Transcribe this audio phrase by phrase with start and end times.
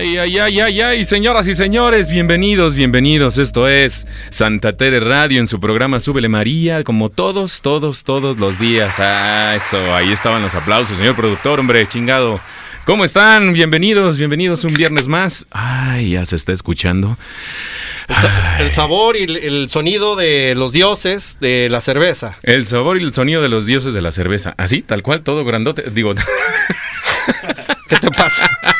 [0.00, 3.36] Ay, ay, ay, ay, ay, señoras y señores, bienvenidos, bienvenidos.
[3.36, 8.58] Esto es Santa Tere Radio en su programa Súbele María, como todos, todos, todos los
[8.58, 8.94] días.
[8.98, 12.40] Ah, eso, ahí estaban los aplausos, señor productor, hombre, chingado.
[12.86, 13.52] ¿Cómo están?
[13.52, 15.46] Bienvenidos, bienvenidos un viernes más.
[15.50, 17.18] Ay, ya se está escuchando.
[18.08, 22.38] El, sa- el sabor y el, el sonido de los dioses de la cerveza.
[22.42, 24.54] El sabor y el sonido de los dioses de la cerveza.
[24.56, 25.90] Así, tal cual, todo grandote.
[25.90, 26.14] Digo,
[27.86, 28.48] ¿Qué te pasa?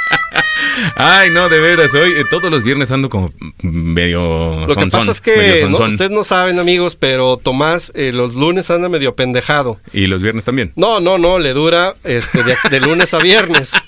[0.97, 5.11] ay, no, de veras, hoy eh, todos los viernes ando como medio Lo que pasa
[5.11, 9.79] es que no, ustedes no saben, amigos, pero Tomás eh, los lunes anda medio pendejado.
[9.93, 10.73] Y los viernes también.
[10.77, 13.73] No, no, no, le dura este de, de lunes a viernes.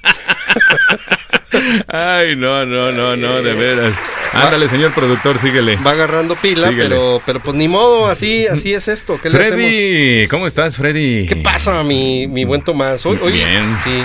[1.88, 3.92] Ay, no, no, no, no, de veras.
[4.32, 5.76] Ándale, señor productor, síguele.
[5.76, 6.88] Va agarrando pila, Síguele.
[6.88, 9.18] pero, pero pues ni modo, así, así es esto.
[9.22, 9.56] ¿Qué le hacemos?
[9.60, 11.26] Freddy, ¿cómo estás, Freddy?
[11.26, 13.04] ¿Qué pasa, mi, mi buen Tomás?
[13.04, 13.64] Hoy, hoy- Bien.
[13.84, 14.02] Sí.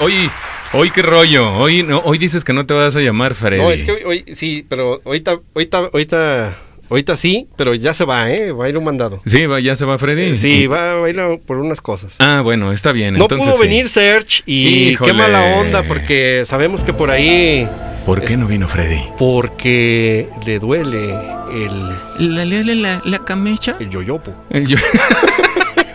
[0.00, 0.30] Hoy,
[0.72, 1.52] hoy qué rollo.
[1.54, 3.62] Hoy, no, hoy dices que no te vas a llamar Freddy.
[3.62, 6.58] No, es que hoy, hoy- sí, pero ahorita, ahorita, ahorita,
[6.90, 8.52] ahorita sí, pero ya se va, ¿eh?
[8.52, 9.20] Va a ir un mandado.
[9.26, 10.36] Sí, va, ya se va Freddy.
[10.36, 12.16] Sí, va, va a ir por unas cosas.
[12.18, 13.14] Ah, bueno, está bien.
[13.14, 13.68] No entonces pudo sí.
[13.68, 15.12] venir Serge y Híjole.
[15.12, 17.68] qué mala onda porque sabemos que por ahí
[18.06, 19.02] ¿Por qué Es- no vino Freddy?
[19.18, 21.14] porque le duele
[21.52, 23.76] el, ¿La, la, la, la camecha?
[23.80, 24.34] el yoyopo.
[24.50, 24.76] El yo.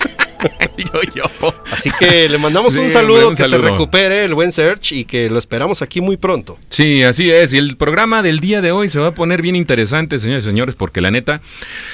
[0.78, 1.54] El yo-yo.
[1.72, 5.06] Así que le mandamos Sí, un saludo, un que se recupere el buen Serge y
[5.06, 6.58] que lo esperamos aquí muy pronto.
[6.70, 7.54] Sí, así es.
[7.54, 10.48] Y el programa del día de hoy se va a poner bien interesante, señores y
[10.48, 11.42] señores, porque la neta,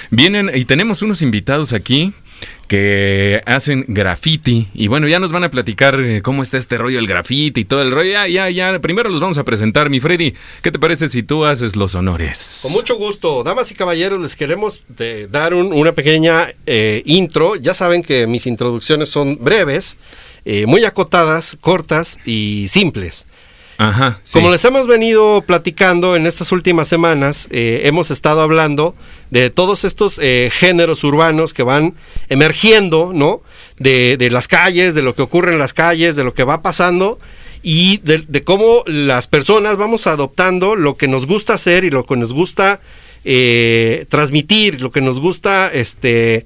[0.09, 2.13] vienen y tenemos unos invitados aquí
[2.68, 4.68] que hacen graffiti.
[4.73, 7.66] Y bueno, ya nos van a platicar eh, cómo está este rollo del graffiti y
[7.66, 8.12] todo el rollo.
[8.12, 8.80] Ya, ya, ya.
[8.80, 9.90] Primero los vamos a presentar.
[9.90, 12.60] Mi Freddy, ¿qué te parece si tú haces los honores?
[12.62, 17.56] Con mucho gusto, damas y caballeros, les queremos de- dar un- una pequeña eh, intro.
[17.56, 19.98] Ya saben que mis introducciones son breves,
[20.45, 23.26] eh, muy acotadas, cortas y simples.
[23.80, 24.19] Ajá.
[24.33, 28.93] Como les hemos venido platicando en estas últimas semanas, eh, hemos estado hablando
[29.31, 31.93] de todos estos eh, géneros urbanos que van
[32.27, 33.42] emergiendo, ¿no?
[33.77, 36.61] De, de las calles, de lo que ocurre en las calles, de lo que va
[36.61, 37.20] pasando
[37.64, 42.04] y de, de cómo las personas vamos adoptando lo que nos gusta hacer y lo
[42.04, 42.81] que nos gusta
[43.23, 46.45] eh, transmitir, lo que nos gusta, este,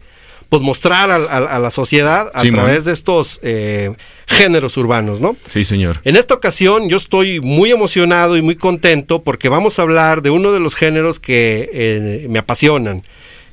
[0.54, 2.60] pues mostrar a, a- a la sociedad a Sí, man.
[2.66, 3.90] través de estos eh,
[4.28, 5.36] géneros urbanos, ¿no?
[5.48, 6.00] Sí, señor.
[6.04, 10.30] En esta ocasión yo estoy muy emocionado y muy contento porque vamos a hablar de
[10.30, 13.02] uno de los géneros que eh, me apasionan,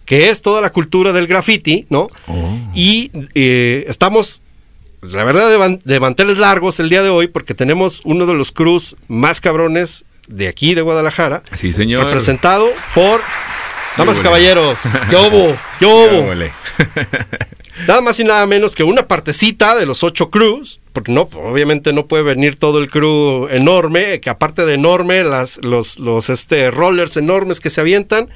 [0.05, 2.09] que es toda la cultura del graffiti, ¿no?
[2.27, 2.59] Oh.
[2.75, 4.43] Y eh, estamos,
[5.01, 8.35] la verdad, de, van- de manteles largos el día de hoy porque tenemos uno de
[8.35, 12.05] los crews más cabrones de aquí, de Guadalajara, Sí, señor.
[12.05, 13.23] representado por...
[14.01, 14.81] Damas y caballeros,
[15.11, 15.57] ¿qué hubo?
[15.79, 16.35] ¿Qué hubo?
[17.87, 21.93] Nada más y nada menos que una partecita de los ocho crews, porque no, obviamente
[21.93, 26.71] no puede venir todo el crew enorme, que aparte de enorme, las, los, los este,
[26.71, 28.29] rollers enormes que se avientan.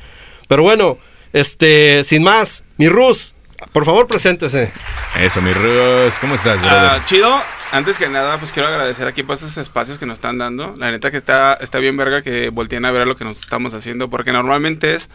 [0.49, 0.99] Pero bueno,
[1.33, 3.35] este, sin más, mi Rus,
[3.73, 4.73] por favor, preséntese.
[5.21, 6.19] Eso, mi Rus.
[6.21, 6.79] ¿Cómo estás, brother?
[6.79, 7.41] Ah, chido.
[7.73, 10.77] Antes que nada, pues quiero agradecer aquí por esos espacios que nos están dando.
[10.77, 13.75] La neta que está, está bien verga que volteen a ver lo que nos estamos
[13.75, 15.11] haciendo, porque normalmente es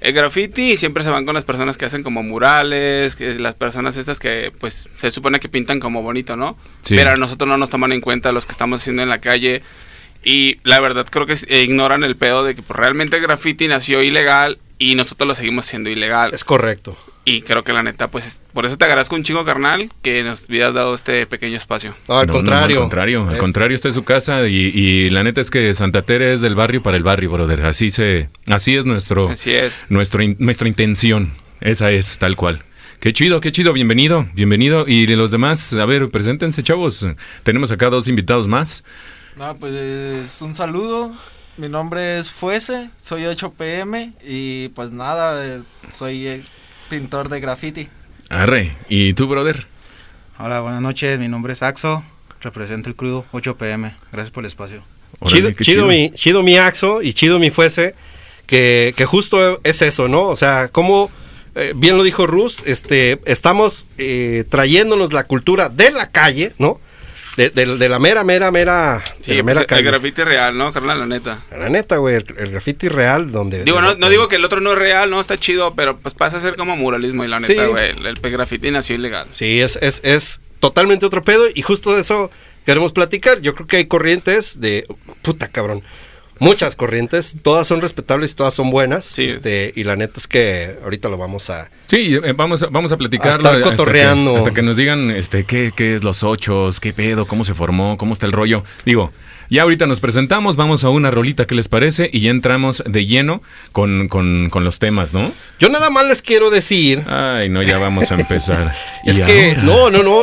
[0.00, 3.96] el graffiti siempre se van con las personas que hacen como murales, que las personas
[3.96, 6.56] estas que pues se supone que pintan como bonito, ¿no?
[6.82, 6.94] Sí.
[6.94, 9.62] Pero a nosotros no nos toman en cuenta los que estamos haciendo en la calle.
[10.22, 13.68] Y la verdad creo que eh, ignoran el pedo de que pues, realmente el graffiti
[13.68, 16.34] nació ilegal y nosotros lo seguimos haciendo ilegal.
[16.34, 16.96] Es correcto.
[17.28, 20.22] Y creo que la neta, pues es- por eso te agradezco un chingo, carnal, que
[20.22, 21.96] nos hubieras dado este pequeño espacio.
[22.08, 22.76] No, al No, no, contrario.
[22.76, 25.74] al contrario, al Es- contrario, está en su casa y, y la neta es que
[25.74, 27.66] Santa Tere es del barrio para el barrio, brother.
[27.66, 29.76] Así se, así es nuestro, Así es.
[29.88, 31.32] nuestro nuestra intención.
[31.60, 32.62] Esa es tal cual.
[33.00, 34.84] Qué chido, qué chido, bienvenido, bienvenido.
[34.86, 37.04] Y los demás, a ver, preséntense, chavos.
[37.42, 38.84] Tenemos acá dos invitados más.
[39.36, 41.12] No, pues un saludo.
[41.56, 45.60] Mi nombre es Fuese, soy 8pm y pues nada, eh,
[45.90, 46.44] soy eh,
[46.88, 47.88] pintor de graffiti.
[48.28, 49.66] Arre, ¿y tú, brother?
[50.38, 51.18] Hola, buenas noches.
[51.18, 52.04] Mi nombre es Axo.
[52.40, 53.94] Represento el crudo 8 pm.
[54.12, 54.82] Gracias por el espacio.
[55.18, 57.94] Órale, chido, Mi, chido mi Axo y chido mi Fuese,
[58.46, 60.24] que, que justo es eso, ¿no?
[60.24, 61.10] O sea, como
[61.54, 66.80] eh, bien lo dijo Rus, este, estamos eh, trayéndonos la cultura de la calle, ¿no?
[67.36, 70.72] De, de- de la mera, mera, mera, Sí, la mera pues, el graffiti real, ¿no,
[70.72, 70.98] carnal?
[71.00, 71.44] La neta.
[71.50, 73.62] La neta, güey, el, el graffiti real donde...
[73.64, 76.14] Digo, no, no digo que el otro no es real, no, está chido, pero pues
[76.14, 77.52] pasa a ser como muralismo y la Sí.
[77.52, 77.90] neta, güey.
[77.90, 79.26] El, el graffiti nació ilegal.
[79.32, 82.30] Sí, es, es, es totalmente otro pedo y justo de eso
[82.64, 83.40] queremos platicar.
[83.42, 84.86] Yo creo que hay corrientes de...
[85.22, 85.82] Puta, cabrón.
[86.38, 89.04] Muchas corrientes, todas son respetables todas son buenas.
[89.04, 89.24] Sí.
[89.24, 91.70] Este, y la neta es que ahorita lo vamos a.
[91.86, 93.30] Sí, eh, vamos, a- vamos a platicarlo.
[93.48, 94.36] A estar hasta que- cotorreando.
[94.36, 97.96] Hasta que, nos digan este, qué, qué es los ochos, qué pedo, cómo se formó,
[97.96, 98.62] cómo está el rollo.
[98.84, 99.12] Digo,
[99.48, 102.10] ya ahorita nos presentamos, vamos a una rolita, ¿qué les parece?
[102.12, 103.42] Y ya entramos de lleno
[103.72, 105.32] con, con, con los temas, ¿no?
[105.60, 107.04] Yo nada más les quiero decir.
[107.06, 108.74] Ay, no, ya vamos a empezar.
[109.06, 110.22] Es que, ahora, no, no, no.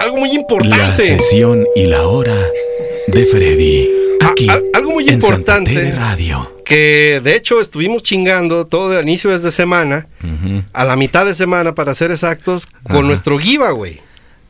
[0.00, 1.02] Algo muy La importante.
[1.02, 2.34] sesión y la hora
[3.06, 3.88] de Freddy.
[4.26, 5.72] Ah, Aquí, algo muy en importante.
[5.74, 6.56] Santa Tere Radio.
[6.64, 10.08] Que de hecho estuvimos chingando todo el inicio de semana,
[10.72, 14.00] a la mitad de semana para ser exactos, con nuestro giveaway.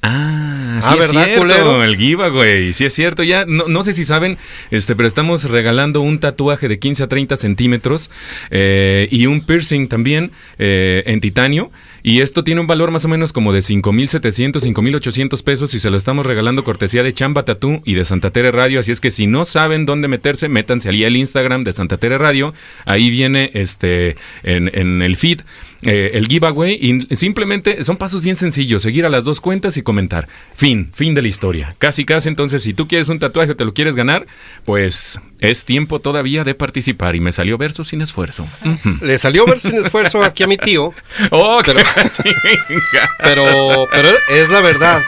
[0.03, 1.83] Ah, sí Ah, es ¿verdad, cierto, culero?
[1.85, 4.39] el giveaway, sí es cierto, ya no, no sé si saben,
[4.71, 8.11] este, pero estamos regalando un tatuaje de 15 a 30 centímetros
[8.51, 11.71] eh, y un piercing también eh, en titanio
[12.07, 15.91] y esto tiene un valor más o menos como de 5.700, 5.800 pesos y se
[15.91, 19.11] lo estamos regalando cortesía de Chamba Tattoo y de Santa Tere Radio, así es que
[19.11, 22.55] si no saben dónde meterse, métanse allí al Instagram de Santa Tere Radio,
[22.85, 25.41] ahí viene este en, en el feed
[25.83, 29.83] eh, el giveaway y simplemente son pasos bien sencillos, seguir a las dos cuentas y
[29.83, 30.29] comentar.
[30.55, 31.75] Fin, fin de la historia.
[31.79, 34.27] Casi, casi, entonces si tú quieres un tatuaje o te lo quieres ganar,
[34.65, 38.47] pues es tiempo todavía de participar y me salió verso sin esfuerzo.
[39.03, 40.95] Le salió ver sin esfuerzo aquí a mi tío,
[41.31, 41.61] Oh,
[43.23, 45.03] pero, pero es la verdad.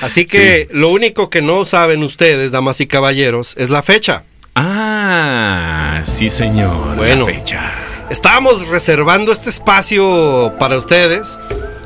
[0.00, 4.22] Así que lo único que no saben ustedes, damas y caballeros, es la fecha.
[4.54, 6.96] Ah, sí señor.
[6.96, 7.26] Bueno.
[7.26, 7.77] La fecha.
[8.10, 11.38] Estábamos reservando este espacio para ustedes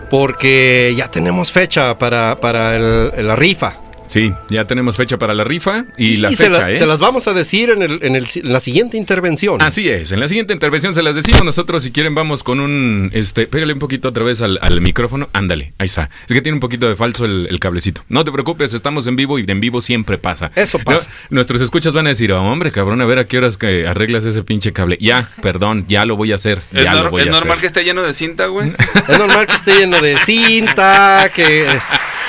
[0.09, 3.82] porque ya tenemos fecha para, para la rifa.
[4.13, 6.79] Sí, ya tenemos fecha para la rifa y, la se, fecha la- es...
[6.79, 9.63] se las vamos a decir en, el- en el- en la siguiente intervención.
[9.63, 11.83] Así es, en la siguiente intervención se las decimos nosotros.
[11.83, 13.11] Si quieren, vamos con un.
[13.15, 15.31] Este, pégale un poquito otra vez al, al micrófono.
[15.33, 16.11] Ándale, ahí está.
[16.29, 18.05] Es que tiene un poquito de falso el, el cablecito.
[18.11, 20.51] No te preocupes, estamos en vivo y en vivo siempre pasa.
[20.57, 21.09] Eso pasa.
[21.31, 23.87] No, nuestros escuchas van a decir, "Oh, hombre, cabrón, a ver a qué horas que
[23.87, 24.99] arreglas ese pinche cable.
[25.01, 26.59] Ya, perdón, ya lo voy a hacer.
[26.75, 28.73] Es, Ya nor- lo voy es a normal que esté lleno de cinta, güey.
[29.09, 31.67] Es normal que esté lleno de cinta, que...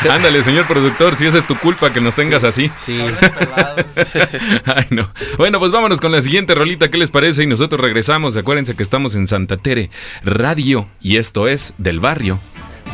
[0.09, 2.71] Ándale, señor productor, si esa es tu culpa que nos tengas así.
[2.77, 2.99] Sí.
[4.65, 5.09] Ay, no.
[5.37, 6.89] Bueno, pues vámonos con la siguiente rolita.
[6.89, 7.43] ¿Qué les parece?
[7.43, 8.35] Y nosotros regresamos.
[8.35, 9.89] Acuérdense que estamos en Santa Tere
[10.23, 12.39] Radio y esto es del barrio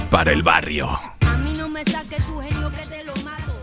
[0.10, 0.90] para el barrio.
[1.22, 3.60] A mí no me saques tu genio que te lo mato.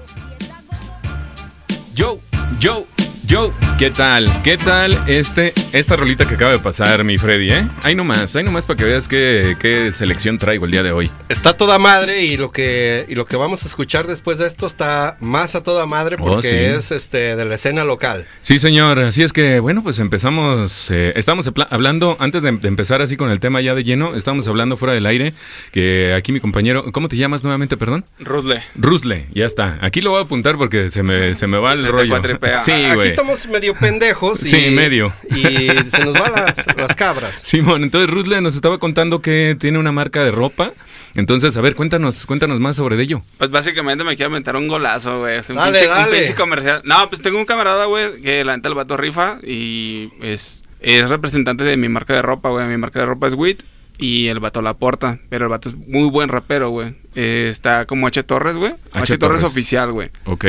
[1.94, 2.20] Yo,
[2.58, 2.86] yo,
[3.26, 3.52] yo.
[3.78, 4.30] ¿Qué tal?
[4.42, 7.68] ¿Qué tal este, esta rolita que acaba de pasar, mi Freddy, eh?
[7.82, 11.10] Ahí nomás, ahí nomás para que veas qué, qué selección traigo el día de hoy.
[11.28, 14.66] Está toda madre y lo que y lo que vamos a escuchar después de esto
[14.66, 16.56] está más a toda madre Oh, porque sí.
[16.56, 18.24] es este de la escena local.
[18.40, 18.98] Sí, señor.
[19.00, 20.90] Así es que, bueno, pues empezamos.
[20.90, 24.48] eh, estamos hablando, antes de, de empezar así con el tema ya de lleno, estamos
[24.48, 25.34] hablando fuera del aire.
[25.72, 28.06] Que aquí mi compañero, ¿cómo te llamas nuevamente, perdón?
[28.20, 28.62] Rusle.
[28.74, 29.78] Rusle, ya está.
[29.82, 32.22] Aquí lo voy a apuntar porque se me, se me va el Se rollo.
[32.64, 33.15] Sí, Aquí güey.
[33.20, 35.12] Estamos medio pendejos y, Sí, medio.
[35.30, 37.42] y se nos van las, las cabras.
[37.44, 40.72] Simón, entonces Rusle nos estaba contando que tiene una marca de ropa.
[41.14, 43.22] Entonces, a ver, cuéntanos, cuéntanos más sobre ello.
[43.38, 45.38] Pues básicamente me quiero aventar un golazo, güey.
[45.38, 46.82] Es un, Dale, pinche, un pinche comercial.
[46.84, 51.08] No, pues tengo un camarada, güey, que la neta el vato rifa y es, es
[51.08, 52.66] representante de mi marca de ropa, güey.
[52.66, 53.62] Mi marca de ropa es WIT
[53.98, 55.18] y el vato la aporta.
[55.30, 56.94] Pero el vato es muy buen rapero, güey.
[57.14, 58.72] Eh, está como H Torres, güey.
[58.92, 59.18] H, H.
[59.18, 59.42] Torres, Torres.
[59.44, 60.10] oficial, güey.
[60.26, 60.44] Ok.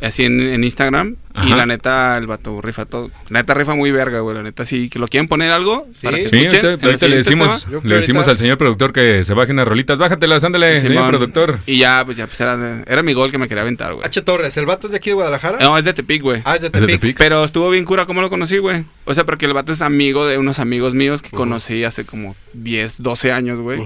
[0.00, 1.16] Así en, en Instagram.
[1.46, 3.10] Y la neta, el vato rifa todo.
[3.30, 4.36] La neta rifa muy verga, güey.
[4.36, 6.06] La neta, que lo quieren poner algo Sí.
[6.06, 6.66] para que Sí, escuchen.
[6.82, 7.80] ahorita, le decimos, tema.
[7.84, 9.98] Le decimos ahorita- al señor productor que se bajen las rolitas.
[9.98, 11.60] Bájatelas, ándale, señor productor.
[11.66, 14.04] Y ya, pues ya, pues era, era mi gol que me quería aventar, güey.
[14.04, 15.58] H Torres, ¿el vato es de aquí de Guadalajara?
[15.60, 16.42] No, es de Tepic, güey.
[16.44, 17.00] Ah, es de ¿Es de Tepic.
[17.00, 17.16] Tepic?
[17.18, 18.84] Pero estuvo bien cura cómo lo conocí, güey.
[19.04, 22.34] O sea, porque el vato es amigo de unos amigos míos que conocí hace como
[22.52, 23.80] 10, 12 años, güey.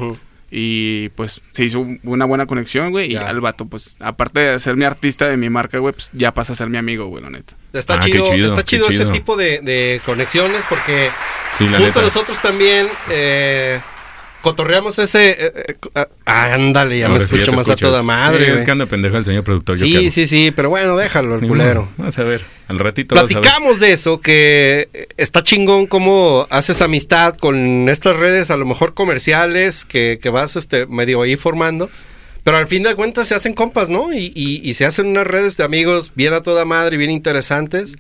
[0.55, 3.13] Y pues se hizo una buena conexión, güey.
[3.13, 6.35] Y el vato, pues, aparte de ser mi artista de mi marca, güey, pues ya
[6.35, 7.55] pasa a ser mi amigo, güey, la neta.
[7.73, 9.11] Está Ah, chido, chido, está chido ese chido.
[9.13, 11.09] tipo de, de conexiones porque
[11.57, 12.03] Sí, justo neta.
[12.03, 13.81] nosotros también eh,
[14.43, 15.31] cotorreamos ese...
[15.31, 15.53] eh,
[15.95, 18.47] eh, ah, ándale, ya Ahora me sí, escucho más a toda madre.
[18.47, 19.77] Sí, es que anda pendejo el señor productor.
[19.77, 21.89] ¿yo qué Sí, sí, sí, pero bueno, déjalo, el culero.
[21.97, 23.33] Vamos a ver, al ratito vas a ver.
[23.35, 28.67] Platicamos de eso, que eh, está chingón cómo haces amistad con estas redes, a lo
[28.67, 31.89] mejor comerciales, que, que vas este, medio ahí formando.
[32.45, 34.13] Pero al fin de cuentas se hacen compas, ¿no?
[34.13, 37.97] Y, y- y se hacen unas redes de amigos bien a toda madre, bien interesantes.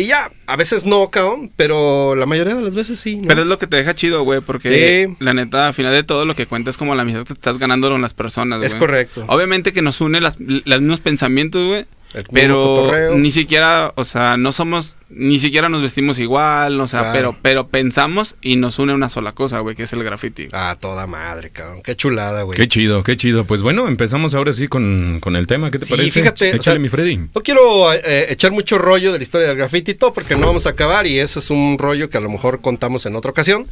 [0.00, 3.16] Y ya, a veces no, cabrón, pero la mayoría de las veces sí.
[3.16, 3.26] ¿no?
[3.26, 5.16] Pero es lo que te deja chido, güey, porque Sí.
[5.18, 7.40] la neta, al final de todo, lo que cuenta es como la amistad que te
[7.40, 8.78] estás ganando con las personas, Es güey.
[8.80, 9.24] correcto.
[9.26, 11.86] Obviamente que nos une las, los mismos pensamientos, güey.
[12.32, 13.14] Pero cotorreo.
[13.16, 17.12] ni siquiera, o sea, no somos, ni siquiera nos vestimos igual, o sea, Claro.
[17.14, 20.48] pero, pero pensamos y nos une una sola cosa, güey, que es el graffiti.
[20.52, 21.82] Ah, toda madre, cabrón.
[21.82, 22.56] Qué chulada, güey.
[22.58, 23.44] Qué chido, qué chido.
[23.44, 25.70] Pues bueno, empezamos ahora sí con, con el tema.
[25.70, 26.20] ¿Qué te Sí, parece?
[26.20, 27.18] fíjate, o Échale, sea, mi Freddy.
[27.34, 30.46] No quiero eh, echar mucho rollo de la historia del graffiti y todo, porque no
[30.46, 33.30] vamos a acabar y eso es un rollo que a lo mejor contamos en otra
[33.32, 33.66] ocasión.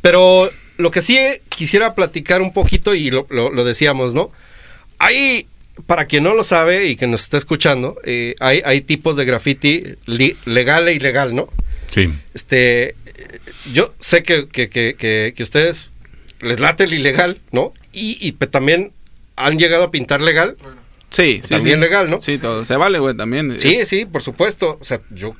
[0.00, 1.18] Pero lo que sí
[1.50, 4.30] quisiera platicar un poquito y lo, lo- lo decíamos, ¿no?
[4.98, 5.46] Hay,
[5.86, 9.24] para quien no lo sabe y que nos está escuchando, eh, hay, hay tipos de
[9.26, 11.48] graffiti li- legal e ilegal, ¿no?
[11.88, 12.12] Sí.
[12.34, 12.94] Este,
[13.72, 15.90] yo sé que, que, que, que, que ustedes
[16.40, 17.72] les late el ilegal, ¿no?
[17.92, 18.92] Y, también
[19.36, 20.56] han llegado a pintar legal.
[21.10, 21.80] Sí, sí, También sí.
[21.80, 22.20] legal, ¿no?
[22.20, 22.64] Sí, todo.
[22.64, 23.58] Se vale, güey, también.
[23.60, 24.76] Sí, sí, por supuesto.
[24.80, 25.34] O sea, yo,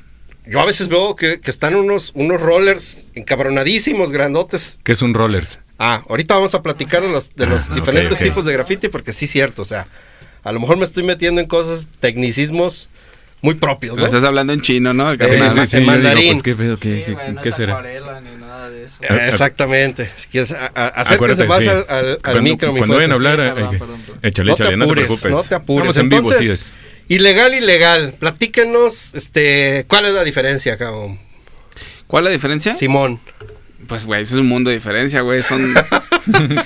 [0.47, 4.79] yo a veces veo que, que están unos, unos rollers encabronadísimos, grandotes.
[4.85, 5.59] ¿Qué es un rollers?
[5.79, 8.25] Ah, ahorita vamos a platicar de los, de los Ah, diferentes ok, ok.
[8.29, 9.63] tipos de graffiti, porque sí es cierto.
[9.63, 9.87] O sea,
[10.47, 12.89] a lo mejor me estoy metiendo en cosas, tecnicismos
[13.43, 14.07] muy propios, ¿no?
[14.07, 15.05] Estás hablando en chino, ¿no?
[15.19, 16.33] Casi Sí, sí, en yo digo, mandarín.
[16.33, 16.79] pues, ¿qué, pedo?
[16.79, 17.75] ¿Qué, Sí, qué- será?
[17.75, 18.97] acuarela ni nada de eso.
[19.03, 20.11] Eh, Exactamente.
[20.17, 21.69] Si quieres, a- a- acérquense Acuérdate, más sí.
[21.69, 24.01] al, al- al Cuando- micro, mi Cuando vayan a hablar, Sí, eh, perdón, eh, perdón,
[24.07, 24.19] perdón.
[24.23, 25.31] échale, No te échale, no te apures, preocupes.
[25.33, 25.89] no te apures.
[25.91, 26.73] Estamos en vivo, sí es.
[27.09, 28.15] Ilegal, ilegal.
[28.19, 31.21] Platíquenos, este, ¿cuál es la diferencia, cabrón?
[32.07, 32.75] ¿Cuál es la diferencia?
[32.75, 33.21] Simón.
[33.87, 35.43] Pues, güey, eso es un mundo de diferencia, güey.
[35.43, 35.61] Son.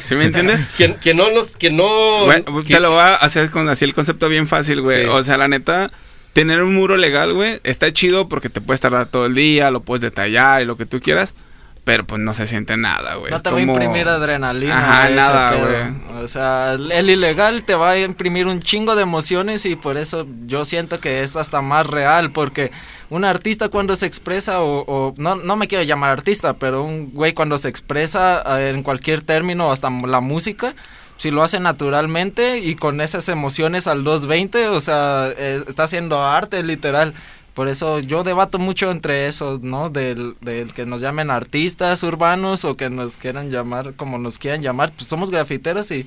[0.03, 0.61] ¿Sí me entiendes?
[0.77, 2.27] Quien no nos, quien no.
[2.67, 5.05] Te lo voy a hacer con así el concepto bien fácil, güey.
[5.05, 5.09] Sí.
[5.09, 5.91] O sea, la neta,
[6.33, 9.81] tener un muro legal, güey, está chido porque te puedes tardar todo el día, lo
[9.81, 11.35] puedes detallar y lo que tú quieras.
[11.83, 13.33] Pero pues no se siente nada, güey.
[13.33, 14.79] No te va a imprimir adrenalina.
[14.79, 16.23] Ajá, ese nada, güey.
[16.23, 20.27] O sea, el ilegal te va a imprimir un chingo de emociones y por eso
[20.47, 22.71] yo siento que es hasta más real porque
[23.11, 27.35] un artista cuando se expresa o, no, no me quiero llamar artista, pero un güey
[27.35, 30.75] cuando se expresa eh, en cualquier término, hasta la música,
[31.17, 36.25] si lo hace naturalmente y con esas emociones al 220, o sea, eh, está haciendo
[36.25, 37.13] arte literal.
[37.53, 39.91] Por eso yo debato mucho entre eso, ¿no?
[39.91, 44.63] Del, del que nos llamen artistas urbanos o que nos quieran llamar como nos quieran
[44.63, 44.93] llamar.
[44.93, 46.07] Pues somos grafiteros y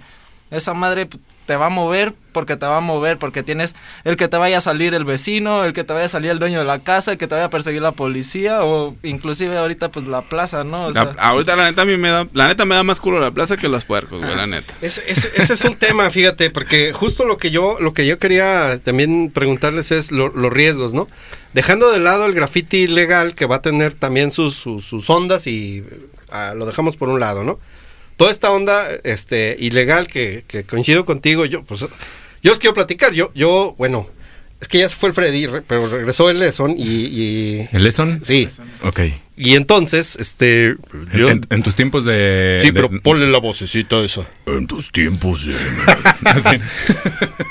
[0.50, 4.18] esa madre pues, te va a mover porque te va a mover, porque tienes el
[4.18, 6.58] que te vaya a salir el vecino, el que te vaya a salir el dueño
[6.60, 10.08] de la casa, el que te vaya a perseguir la policía o inclusive ahorita pues
[10.08, 10.86] la plaza, ¿no?
[10.86, 13.00] O La- sea, ahorita la neta a mí me da, la neta me da más
[13.00, 14.74] culo la plaza que los puercos, güey, la neta.
[14.82, 18.18] Ese, ese- ese es un tema, fíjate, porque justo lo que yo, lo que yo
[18.18, 21.08] quería también preguntarles es lo- los riesgos, ¿no?
[21.54, 25.46] Dejando de lado el graffiti legal, que va a tener también sus, sus, sus ondas
[25.46, 25.84] y
[26.32, 27.60] ah, lo dejamos por un lado, ¿no?
[28.18, 31.86] Toda esta onda este, ilegal que, que coincido contigo, yo, pues,
[32.42, 34.08] yo os quiero platicar, yo, yo, bueno,
[34.64, 37.84] es que ya se fue el Freddy, re- pero regresó el Leson y, y- ¿El
[37.84, 38.20] Lesson?
[38.24, 38.48] sí,
[38.84, 39.02] Ok.
[39.38, 40.76] y entonces, este,
[41.16, 42.60] yo- En, en tus tiempos de...
[42.62, 44.22] sí, de- pero ponle la vocecita esa.
[44.46, 45.54] En tus tiempos de...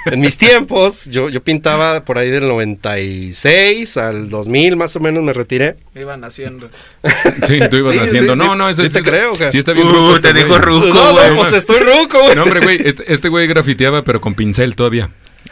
[0.07, 5.23] En mis tiempos, yo, yo pintaba por ahí del 96 al 2000 más o menos
[5.23, 5.77] me retiré.
[5.95, 6.71] iban haciendo.
[7.47, 8.33] Sí, tú ibas Sí, haciendo.
[8.35, 8.59] sí, no, sí.
[8.59, 8.93] no, eso Sí es...
[8.93, 9.51] te creo, güey.
[9.51, 10.87] Sí está bien Uh, ruco te este dijo ruco.
[10.89, 11.31] no, güey.
[11.31, 12.37] no, pues estoy ruco, güey.
[12.37, 15.11] No, hombre, güey, este, este güey grafiteaba, pero con pincel todavía.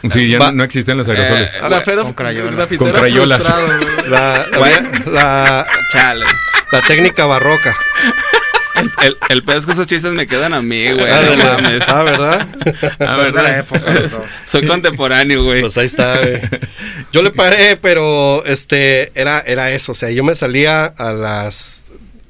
[0.09, 1.53] Sí, ya Va- no, existían los aerosoles.
[1.55, 2.67] Eh, Grafero- con crayola.
[2.77, 3.43] Con crayolas.
[4.09, 4.81] La, la,
[5.11, 6.25] la- Chale.
[6.71, 7.75] la técnica barroca.
[9.03, 11.05] El, el pedo es que esos chistes me quedan a mí, güey.
[11.11, 11.59] Ah, No ¿verdad?
[11.61, 11.81] mames.
[11.87, 12.47] Ah, ¿verdad?
[12.99, 13.81] A ver, de la época.
[14.45, 15.61] Soy contemporáneo, güey.
[15.61, 16.41] Pues ahí está, güey.
[17.11, 19.91] Yo le paré, pero este era, era eso.
[19.91, 21.83] O sea, yo me salía a las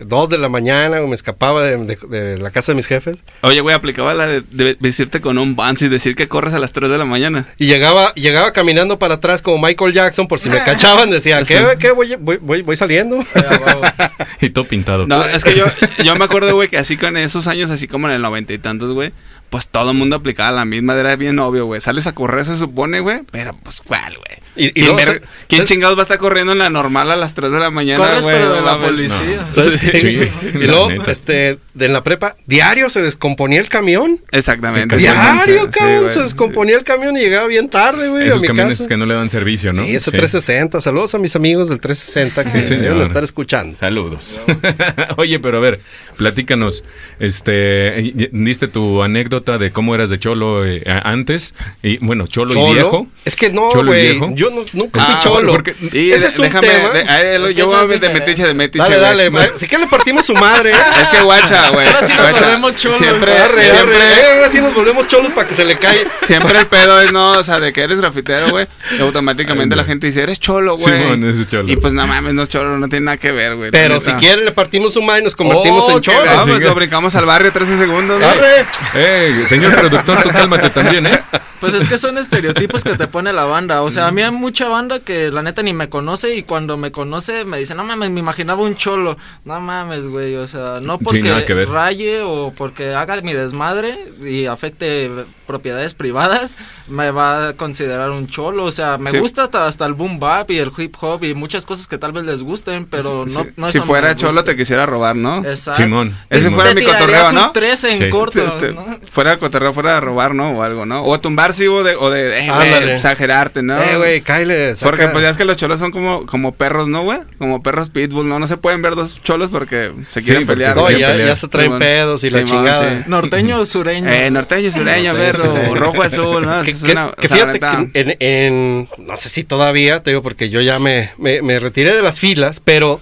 [0.06, 3.18] 2 de la mañana o me escapaba de, de- de la casa de mis jefes
[3.42, 6.60] Oye, güey, aplicaba la de, de vestirte con un Vans y decir que corres a
[6.60, 7.48] las 3 de la mañana.
[7.58, 11.10] y llegaba, llegaba caminando para atrás como Michael Jackson por si me cachaban.
[11.10, 11.92] Decía, ¿qué, qué?
[11.92, 13.24] Voy, voy, voy, voy saliendo.
[14.42, 15.08] Y todo pintado.
[15.08, 15.66] No, es que yo,
[16.04, 18.58] yo me acuerdo, güey, que así con esos años, así como en el noventa y
[18.58, 19.12] tantos, güey,
[19.52, 21.80] pues todo el mundo aplicaba la misma, era bien obvio, güey.
[21.82, 24.40] Sales a correr, se supone, güey, pero pues, ¿cuál, güey?
[24.56, 26.70] Y- y ¿Quién, luego, ver- ¿sabes- quién sabes- chingados va a estar corriendo en la
[26.70, 28.36] normal a las 3 de la mañana, Corres, güey?
[28.36, 29.38] pero de la policía.
[29.42, 29.46] No.
[29.46, 29.92] ¿Sabes Sí.
[29.92, 30.00] qué?
[30.02, 31.12] Sí, Y luego, neta.
[31.12, 34.20] este, de en la prepa, diario se descomponía el camión.
[34.32, 34.96] Exactamente.
[34.98, 38.48] Diario, Sí, cabrón, se descomponía el camión y llegaba bien tarde, güey, a Esos mi
[38.48, 38.88] camiones casa.
[38.90, 39.84] que no le dan servicio, ¿no?
[39.86, 40.80] Sí, ese 360.
[40.82, 43.78] Saludos a mis amigos del 360 que Sí, deben estar escuchando.
[43.78, 44.40] Saludos.
[45.18, 45.80] Oye, pero a ver,
[46.18, 46.84] platícanos.
[47.20, 52.74] Este, diste tu anécdota de cómo eras de cholo eh, antes y bueno, cholo, y
[52.74, 53.08] viejo.
[53.26, 54.20] Es que no, ¿Cholo güey.
[54.36, 55.52] Yo no- nunca Ah, fui cholo.
[55.52, 56.90] porque- Y Ese de- es un déjame, tema.
[56.90, 59.52] de- a él, yo voy de metiche, de metiche, Dale, dale.
[59.58, 60.72] Si que le partimos su madre.
[60.72, 60.76] ¿eh?
[61.02, 61.88] Es que guacha, güey.
[61.88, 62.46] Ahora sí nos guacha.
[62.46, 62.98] volvemos cholos.
[62.98, 66.10] Siempre, Arre, arre, siempre, eh, ahora sí nos volvemos cholos para que se le caiga.
[66.26, 68.68] siempre el pedo es, no, o sea, de que eres grafitero, güey.
[68.98, 71.02] Y automáticamente Ay, la gente dice, eres cholo, güey.
[71.02, 71.72] Simón, es cholo.
[71.72, 73.72] Y pues no mames, no es cholo, no tiene nada que ver, güey.
[73.72, 76.26] Pero si quieren le partimos su madre y nos convertimos Oh, en qué cholos.
[76.26, 78.30] Vamos, lo brincamos al barrio 13 segundos, güey.
[78.32, 78.66] Arre.
[78.96, 79.48] Eh, güey.
[79.48, 81.20] Señor productor, tú cálmate también, ¿eh?
[81.62, 83.84] Pues es que son estereotipos que te pone la banda.
[83.84, 86.76] O sea, a mí hay mucha banda que la neta ni me conoce y cuando
[86.76, 89.16] me conoce me dice, no mames, me imaginaba un cholo.
[89.46, 90.36] No mames, güey.
[90.38, 91.22] O sea, no porque
[91.54, 91.70] ver.
[91.70, 95.12] raye o porque haga mi desmadre y afecte
[95.52, 96.56] propiedades privadas,
[96.88, 98.64] me va a considerar un cholo.
[98.64, 99.18] O sea, me Sí.
[99.20, 102.14] gusta hasta, hasta el boom bap y el hip hop y muchas cosas que tal
[102.14, 104.46] vez les gusten, pero no, si, no si eso fuera me cholo gusta.
[104.52, 105.44] te quisiera robar, ¿no?
[105.46, 105.82] Exacto.
[105.82, 106.16] Simón.
[106.30, 106.56] Ese Simón.
[106.56, 107.52] fuera Te mi cotorreo, un ¿no?
[107.52, 108.10] 13 en Sí.
[108.10, 108.40] corto,
[108.74, 109.00] ¿no?
[109.12, 110.52] Fuera de cotorreo, fuera de robar, ¿no?
[110.58, 111.04] O algo, ¿no?
[111.04, 112.96] O a tumbar, sí, o de, o de eh, güey, Ándale.
[112.96, 113.78] exagerarte, ¿no?
[113.82, 117.04] Eh, güey, saca- Porque pues ya es que los cholos son como, como perros, ¿no,
[117.04, 117.20] güey?
[117.38, 118.40] Como perros pitbull, ¿no?
[118.40, 120.76] No se pueden ver dos cholos porque se quieren porque pelear.
[120.76, 121.28] No, ya, pelear.
[121.30, 121.80] ya se traen Simón.
[121.80, 123.00] pedos y la chingada.
[123.00, 123.04] sí.
[123.08, 124.10] Norteño o sureño.
[124.10, 125.41] Eh, norteño, sureño, Norteño, verro,
[125.76, 126.62] rojo, azul, ¿no?
[126.66, 130.04] Que, Es que- una- que o sea, fíjate que en, en- no sé si todavía,
[130.04, 133.02] te digo, porque yo ya me, me, me retiré de las filas, pero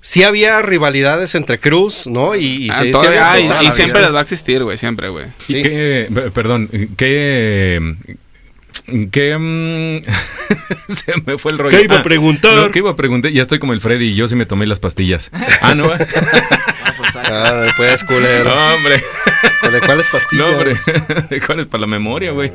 [0.00, 2.34] sí había rivalidades entre Cruz, ¿no?
[2.34, 5.08] Y, y ah, se- todavía había y la siempre les va a existir, güey, siempre,
[5.08, 5.26] güey.
[5.48, 5.62] ¿Y Sí.
[6.34, 7.94] perdón, qué,
[9.12, 10.04] qué, mm,
[10.94, 11.76] se me fue el rollo.
[11.78, 12.52] ¿Qué iba a Ah, preguntar?
[12.56, 13.30] no, ¿Qué iba a preguntar?
[13.30, 15.30] Ya estoy como el Freddy y yo sí me tomé las pastillas.
[15.62, 15.84] Ah, no.
[16.84, 18.44] Ah, pues, ah, Ah, pues, culero.
[18.54, 19.02] No, hombre.
[19.72, 20.46] ¿De cuáles pastillas?
[20.46, 20.76] No, hombre.
[21.46, 22.52] ¿Cuál es para la memoria, güey?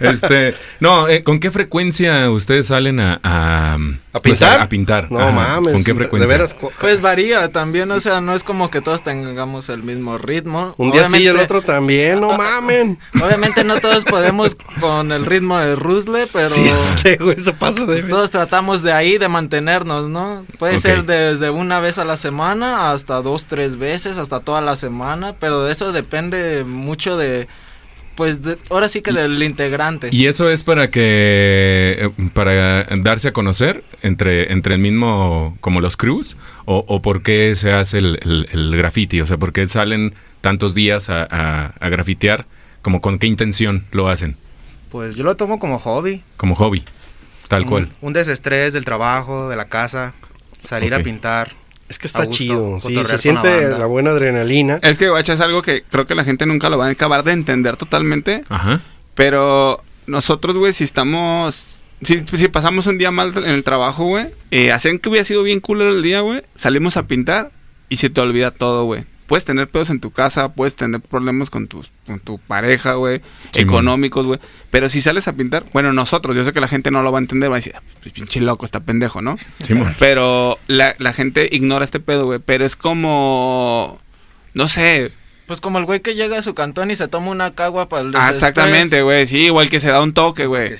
[0.00, 3.78] Este, no, eh, ¿con qué frecuencia ustedes salen a a, ¿A
[4.20, 4.60] pues, pintar?
[4.60, 5.10] a, pintar?
[5.12, 5.72] No Ajá, mames.
[5.74, 6.26] ¿Con qué de- frecuencia?
[6.28, 6.56] De veras.
[6.80, 10.74] Pues varía también, o sea, no es como que todos tengamos el mismo ritmo.
[10.78, 12.98] Un día sí y el Obviamente- otro también, no mamen.
[13.20, 17.80] Obviamente no todos podemos con el ritmo de Rusle, pero Sí, este güey se pasa
[17.80, 17.86] de.
[18.00, 20.44] pues todos tratamos de ahí de mantenernos, ¿no?
[20.58, 20.80] Puede Ok.
[20.80, 25.34] ser desde una vez a la semana hasta dos, tres veces, hasta toda la semana,
[25.38, 26.23] pero de eso depende
[26.64, 27.46] mucho de,
[28.16, 30.08] pues, de- ahora sí que del integrante.
[30.12, 35.80] ¿Y eso es para que eh, para darse a conocer entre, entre el mismo como
[35.80, 36.36] los crews?
[36.64, 39.20] ¿O, o por qué se hace el, el, el graffiti?
[39.20, 42.46] O sea, ¿por qué salen tantos días a, a, a grafitear?
[42.82, 44.36] ¿Como con qué intención lo hacen?
[44.90, 46.22] Pues yo lo tomo como hobby.
[46.36, 46.84] Como hobby,
[47.48, 47.88] tal un- cual.
[48.00, 50.12] Un, desestrés del trabajo, de la casa,
[50.68, 51.50] salir a pintar.
[51.94, 52.80] Es que está gusto, chido.
[52.80, 54.80] Sí, se siente la buena adrenalina.
[54.82, 57.22] Es que, guacha, es algo que creo que la gente nunca lo va a acabar
[57.22, 58.42] de entender totalmente.
[58.48, 58.80] Ajá.
[59.14, 61.82] Pero nosotros, güey, si estamos.
[62.02, 65.44] Si, si pasamos un día mal en el trabajo, güey, eh, hacen que hubiera sido
[65.44, 66.42] bien culero el día, güey.
[66.56, 67.52] Salimos a pintar
[67.88, 69.04] y se te olvida todo, güey.
[69.26, 73.22] Puedes tener pedos en tu casa, puedes tener problemas con, tus, con tu pareja, güey,
[73.52, 74.38] Sí, económicos, güey.
[74.70, 77.18] Pero si sales a pintar, bueno, nosotros, yo sé que la gente no lo va
[77.18, 79.38] a entender, va a decir, "Ah, pues pinche loco, está pendejo, ¿no?
[79.62, 79.94] Simón.
[79.98, 82.38] Pero la, la gente ignora este pedo, güey.
[82.44, 83.98] Pero es como.
[84.52, 85.12] No sé.
[85.46, 88.02] Pues como el güey que llega a su cantón y se toma una cagua para
[88.02, 89.26] el Ah, exactamente, güey.
[89.26, 90.72] Sí, igual que se da un toque, güey.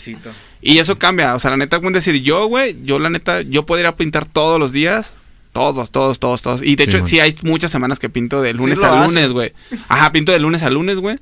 [0.62, 3.66] Y eso cambia, o sea, la neta, como decir, yo, güey, yo la neta, yo
[3.66, 5.14] podría pintar todos los días,
[5.54, 6.60] todos, todos, todos, todos.
[6.62, 7.08] Y de Sí, hecho, man.
[7.08, 9.14] sí hay muchas semanas que pinto de lunes a hace.
[9.14, 9.52] lunes, güey.
[9.88, 11.16] Ajá, pinto de lunes a lunes, güey.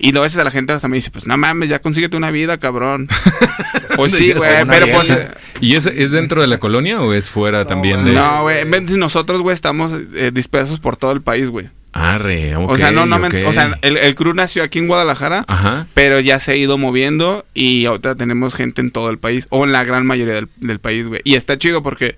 [0.00, 2.32] Y a veces a la gente hasta me dice, pues no mames, ya consíguete una
[2.32, 3.08] vida, cabrón.
[3.96, 5.12] pues sí, güey, pero pues...
[5.60, 8.12] ¿Y es, es dentro de la colonia o es fuera también de...?
[8.12, 11.66] No, güey, en vez de nosotros, güey, estamos eh, dispersos por todo el país, güey.
[11.92, 13.34] Arre, ok, o sea, no, no, me- ok.
[13.46, 15.86] o sea, el, el crew nació aquí en Guadalajara, Ajá.
[15.94, 19.62] pero ya se ha ido moviendo y ahorita tenemos gente en todo el país, o
[19.64, 21.20] en la gran mayoría del, del país, güey.
[21.22, 22.16] Y está chido porque,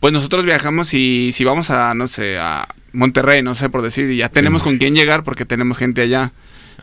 [0.00, 4.10] pues nosotros viajamos y si vamos a, no sé, a Monterrey, no sé por decir,
[4.10, 6.32] y ya tenemos con quién llegar porque tenemos gente allá.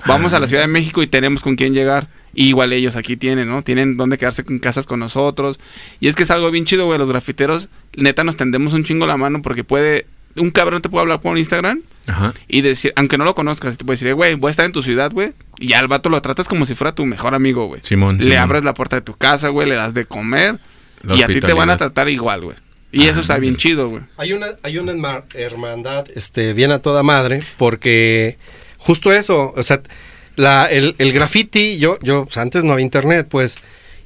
[0.06, 2.08] Vamos a la Ciudad de México y tenemos con quién llegar.
[2.34, 3.62] Y igual ellos aquí tienen, ¿no?
[3.62, 5.58] Tienen donde quedarse en casas con nosotros.
[6.01, 6.99] Y es que es algo bien chido, güey.
[6.99, 10.06] Los grafiteros, neta, nos tendemos un chingo la mano porque puede...
[10.36, 12.34] Un cabrón te puede hablar por Instagram Ajá.
[12.49, 14.84] y decir, aunque no lo conozcas, te puede decir, güey, voy a estar en tu
[14.84, 15.32] ciudad, güey.
[15.60, 17.80] Y al vato lo tratas como si fuera tu mejor amigo, güey.
[17.82, 18.38] Simón, Le Simón.
[18.39, 20.60] abres la puerta de tu casa, güey, le das de comer.
[21.04, 22.58] La y a ti te van a tratar igual, güey.
[23.03, 24.03] Y eso está bien chido, güey.
[24.17, 28.38] Hay una, hay una herma- hermandad este, bien a toda madre, porque
[28.77, 29.81] justo eso, o sea,
[30.36, 33.58] la, el, el graffiti, yo, yo, pues, antes no había internet, pues,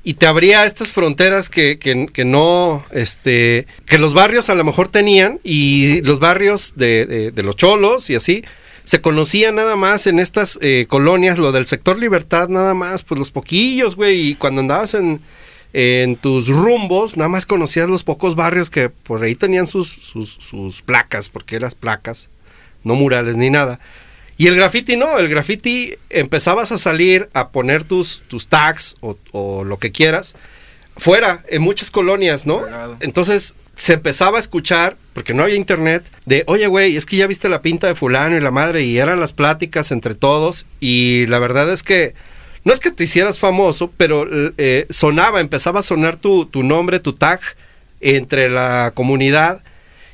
[0.04, 4.64] y te abría estas fronteras que, que, que no, este, que los barrios a lo
[4.64, 8.44] mejor tenían, y los barrios de, de- los cholos y así,
[8.86, 13.20] se conocían nada más en estas eh, colonias, lo del sector libertad nada más, pues
[13.20, 15.20] los poquillos, güey, y cuando andabas en,
[15.74, 20.34] en tus rumbos, nada más conocías los pocos barrios que por ahí tenían sus, sus,
[20.34, 22.30] sus placas, porque eran placas,
[22.84, 23.80] no murales ni nada.
[24.38, 29.18] Y el graffiti no, el graffiti empezabas a salir a poner tus, tus tags o,
[29.32, 30.36] o lo que quieras
[31.00, 32.62] fuera, en muchas colonias, ¿no?
[33.00, 37.28] Entonces se empezaba a escuchar, porque no había internet, de, oye, güey, es que ya
[37.28, 41.26] viste la pinta de fulano y la madre, y eran las pláticas entre todos, y
[41.28, 42.14] la verdad es que
[42.70, 44.28] no es que te hicieras famoso, pero
[44.60, 47.40] eh, sonaba, empezaba a sonar tu, tu nombre, tu tag
[48.00, 49.64] entre la comunidad.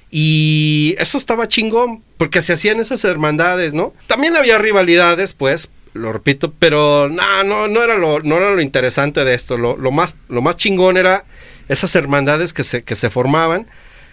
[0.09, 3.93] Y eso estaba chingón, porque se hacían esas hermandades, ¿no?
[4.07, 9.25] También había rivalidades, pues, lo repito, pero no, no, era lo, no era lo interesante
[9.25, 9.57] de esto.
[9.57, 11.25] Lo, lo más, lo más chingón era
[11.67, 13.67] esas hermandades que se, que se formaban.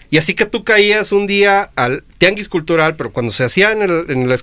[0.09, 3.81] Y así que tú caías un día al tianguis cultural, pero cuando se hacía en
[3.81, 4.39] el, en el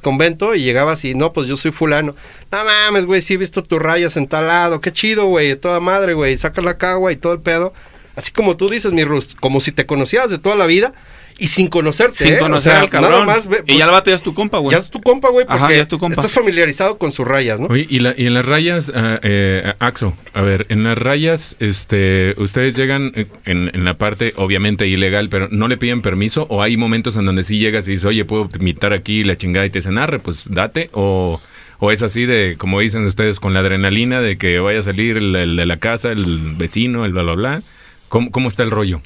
[0.57, 2.17] y llegabas y no, pues yo soy fulano.
[2.51, 4.81] No mames, güey, sí he visto tus rayas en tal lado.
[4.81, 6.37] Qué chido, güey, toda madre, güey.
[6.37, 7.73] Saca la cagua y todo el pedo.
[8.17, 10.93] Así como tú dices, mi Rus, como si te conocieras de toda la vida
[11.41, 12.25] y sin conocerte.
[12.25, 12.37] Sin ¿eh?
[12.37, 13.11] O conocer sea, al cabrón.
[13.13, 14.73] Nada más, ve- y ya el vato ya es tu compa, güey.
[14.73, 16.21] ya es tu compa, güey, Ajá, porque ya es tu compa.
[16.21, 17.67] estás familiarizado con sus rayas, ¿no?
[17.69, 21.57] Oye, y, la- y en las rayas, ah, eh, Axo, a ver, en las rayas,
[21.61, 23.13] este, ustedes llegan
[23.45, 27.25] en, en la parte, obviamente, ilegal, pero no le piden permiso, o hay momentos en
[27.25, 30.19] donde sí llegas y dices, oye, puedo imitar aquí la chingada y te dicen, arre,
[30.19, 31.41] pues date, o,
[31.79, 35.17] o es así de, como dicen ustedes, con la adrenalina de que vaya a salir
[35.17, 37.63] el, el de la casa, el vecino, el bla, bla, bla.
[38.09, 39.01] ¿Cómo, cómo está el rollo?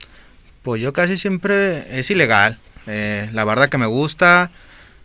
[0.64, 2.56] Pues yo casi siempre es ilegal.
[2.86, 4.50] Eh, la barda que me gusta,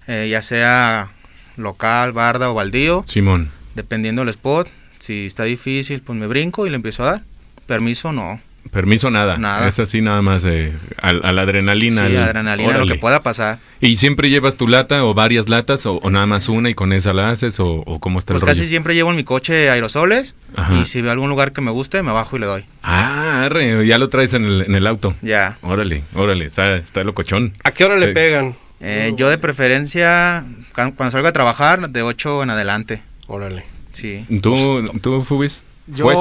[0.08, 1.12] eh, ya sea
[1.58, 3.52] local, barda o baldío, Simón.
[3.76, 4.70] dependiendo del spot.
[5.00, 7.22] Si está difícil, pues me brinco y le empiezo a dar.
[7.68, 8.40] Permiso no.
[8.72, 9.38] Permiso nada.
[9.38, 9.68] Nada.
[9.68, 12.08] Es así nada más de, a, a la adrenalina.
[12.08, 12.94] Sí, al- adrenalina, lo órale.
[12.94, 13.58] que pueda pasar.
[13.82, 16.94] ¿Y siempre llevas tu lata o varias latas o, o nada más una y con
[16.94, 18.60] esa la haces o, o cómo está Pues el rollo?
[18.60, 20.76] casi siempre llevo en mi coche aerosoles Ajá.
[20.76, 22.66] y si veo algún lugar que me guste, me bajo y le doy.
[22.84, 25.16] Ah, arre, ya lo traes en el, en el auto.
[25.24, 25.58] Ya.
[25.62, 27.54] Órale, órale, está, está locochón.
[27.64, 28.56] ¿A qué hora le Eh, pegan?
[28.82, 30.44] Eh, yo de preferencia,
[30.76, 33.02] cu- cuando salgo a trabajar, de 8 en adelante.
[33.28, 33.64] Órale.
[33.94, 34.26] Sí.
[34.42, 35.64] ¿Tú, tú Fubis?
[35.92, 36.18] Yo, Pues,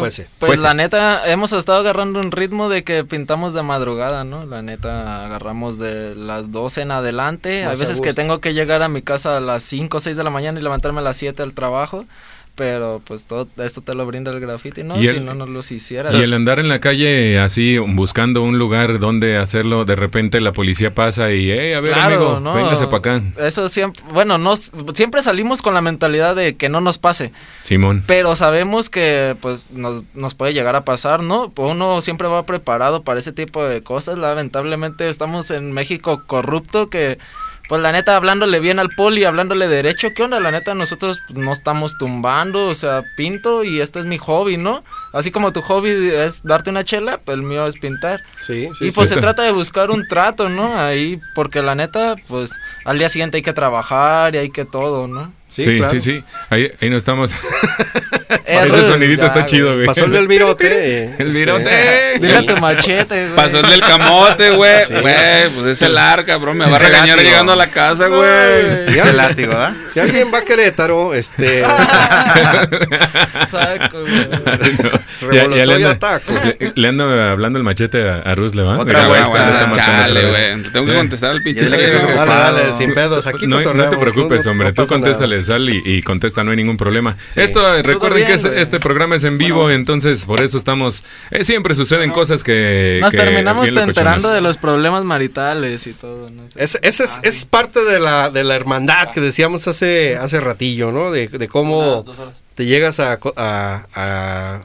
[0.00, 0.28] fuese.
[0.38, 0.62] pues Fuese.
[0.62, 4.46] la neta, hemos estado agarrando un ritmo de que pintamos de madrugada, ¿no?
[4.46, 7.62] La neta, agarramos de las 12 en adelante.
[7.64, 10.00] Más Hay a veces que tengo que llegar a mi casa a las 5 o
[10.00, 12.04] 6 de la mañana y levantarme a las 7 al trabajo.
[12.54, 14.98] Pero pues todo esto te lo brinda el graffiti, ¿no?
[14.98, 16.12] Y si el- no nos los hiciera.
[16.12, 20.52] Y el andar en la calle así buscando un lugar donde hacerlo, de repente la
[20.52, 22.52] policía pasa y, hey, a ver, amigo, ¿no?
[22.54, 23.22] véngase para acá.
[23.38, 24.54] Eso siempre, bueno, no,
[24.94, 27.32] siempre salimos con la mentalidad de que no nos pase.
[27.62, 28.04] Simón.
[28.06, 31.50] Pero sabemos que pues nos, nos puede llegar a pasar, ¿no?
[31.56, 34.18] Uno siempre va preparado para ese tipo de cosas.
[34.18, 37.16] Lamentablemente estamos en México corrupto que
[37.72, 40.38] pues la neta hablándole bien al poli, hablándole derecho, ¿qué onda?
[40.40, 44.84] La neta nosotros no estamos tumbando, o sea, pinto y este es mi hobby, ¿no?
[45.14, 48.24] Así como tu hobby es darte una chela, pues el mío es pintar.
[48.42, 49.14] Sí, y pues sí.
[49.14, 50.78] se trata de buscar un trato, ¿no?
[50.78, 52.52] Ahí, porque la neta, pues
[52.84, 55.32] al día siguiente hay que trabajar y hay que todo, ¿no?
[55.52, 56.00] Sí, Sí, sí, claro.
[56.00, 57.30] sí, Ahí, ahí no estamos.
[58.46, 59.46] Eso Ese es sonidito ya, está güey.
[59.46, 59.86] chido, güey.
[59.86, 61.04] Pasó el del virote.
[61.18, 62.14] El este, virote.
[62.20, 63.36] Dile a tu machete, güey.
[63.36, 64.84] Pasó el del camote, güey.
[64.86, 64.94] Sí.
[64.94, 66.54] Güey, pues es el arca, bro.
[66.54, 67.28] Me va a regañar látigo.
[67.30, 68.88] llegando a la casa, güey.
[68.88, 69.74] Es el látigo, ¿verdad?
[69.88, 71.62] Si alguien va a Querétaro, este.
[73.48, 74.28] Saco, güey.
[75.32, 76.20] Ya, ya revolotó le, anda,
[76.58, 78.78] le, le anda hablando el machete a, a Rus, ¿le va?
[78.78, 79.22] Otra güey,
[79.74, 80.41] Chale, güey.
[80.84, 81.00] Tengo que Eh.
[81.00, 81.64] contestar al pinche.
[81.64, 82.26] Dile que ocupado.
[82.26, 83.26] dale, sin pedos.
[83.26, 84.68] Aquí No, no te preocupes, hombre.
[84.68, 85.46] no tú contéstale, nada.
[85.46, 87.16] sal y, y contesta, no hay ningún problema.
[87.32, 87.40] Sí.
[87.40, 91.04] Esto, recuerden bien, que es- este programa es en vivo, entonces por eso estamos.
[91.30, 92.98] eh, siempre suceden cosas que.
[93.00, 96.42] Nos que terminamos enterando de los problemas maritales y todo, ¿no?
[96.56, 100.92] Es, ese es, es parte de la, de la hermandad que decíamos hace, hace ratillo,
[100.92, 101.10] ¿no?
[101.10, 102.04] De, de cómo
[102.54, 104.60] te llegas a, co- a, a,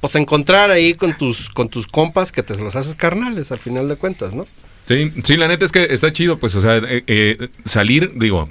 [0.00, 3.88] pues encontrar ahí con tus, con tus compas que te los haces carnales al final
[3.88, 4.46] de cuentas, ¿no?
[4.90, 8.50] Sí, sí, la neta es que está chido, pues, o sea, eh, eh, salir, digo,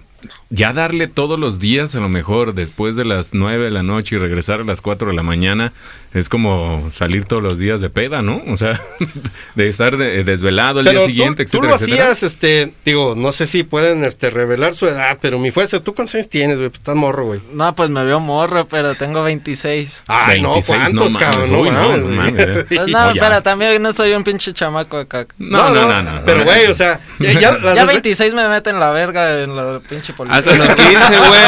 [0.50, 4.16] ya darle todos los días, a lo mejor después de las 9 de la noche
[4.16, 5.74] y regresar a las 4 de la mañana,
[6.14, 8.42] es como salir todos los días de peda, ¿no?
[8.48, 8.80] O sea,
[9.56, 12.04] de estar de- desvelado el Pero día tú- siguiente, tú, etcétera, lo etcétera.
[12.12, 15.94] hacías, este, digo, no sé si pueden este, revelar su edad, pero mi fuese, ¿tú
[15.94, 16.70] cuántos años tienes, güey?
[16.70, 17.42] Pues estás morro, güey.
[17.54, 20.04] No, pues me veo morro, pero tengo 26.
[20.08, 21.52] Ay, no, 26, ¿cuántos, mames, cabrón?
[21.52, 22.66] No no, no mames.
[22.70, 25.28] Pues no, pero también no soy un pinche chamaco acá.
[25.38, 26.22] No, no, no, no.
[26.26, 29.80] Pero, güey, o sea, ya, ya Ya veces- 26 me meten la verga en la
[29.88, 30.38] pinche policía.
[30.40, 31.40] Hasta los 15, güey.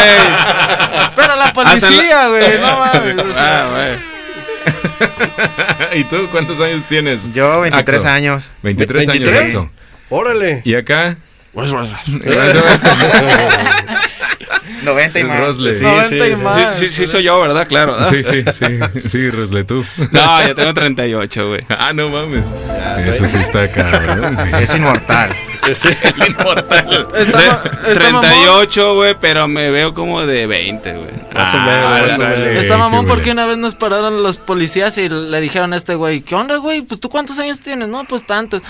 [1.15, 3.17] Pero la policía, güey, no mames.
[3.19, 4.11] o sea, Ah, güey.
[5.99, 7.33] ¿Y tú cuántos años tienes?
[7.33, 8.07] Yo 23 Axo?
[8.13, 8.51] años.
[8.63, 9.55] 23, años, 23.
[9.55, 9.69] Axo.
[10.09, 10.61] Órale.
[10.65, 11.15] Y acá,
[14.83, 15.39] 90 y más.
[15.39, 15.73] Rosle.
[15.73, 16.75] Sí, Sí, 90 y sí, más.
[16.77, 17.67] Sí, sí, sí, soy yo, ¿verdad?
[17.67, 17.93] Claro.
[17.93, 18.09] ¿verdad?
[18.09, 19.85] sí, sí, sí, sí, Rosle, tú.
[20.11, 21.61] No, yo tengo 38, güey.
[21.69, 22.43] Ah, no mames.
[23.05, 24.35] Eso sí está cabrón.
[24.35, 24.63] güey.
[24.63, 25.35] Es inmortal.
[25.73, 25.89] Sí.
[26.27, 27.07] Inmortal.
[27.15, 31.09] Está, está mamón, 38, güey, pero me veo como de 20, güey.
[31.33, 32.63] Más Ah, o menos.
[32.63, 36.21] está mamón porque una vez nos pararon los policías y le dijeron a este güey,
[36.21, 36.81] ¿qué onda, güey?
[36.81, 37.87] Pues tú cuántos años tienes?
[37.87, 38.61] No, pues tantos.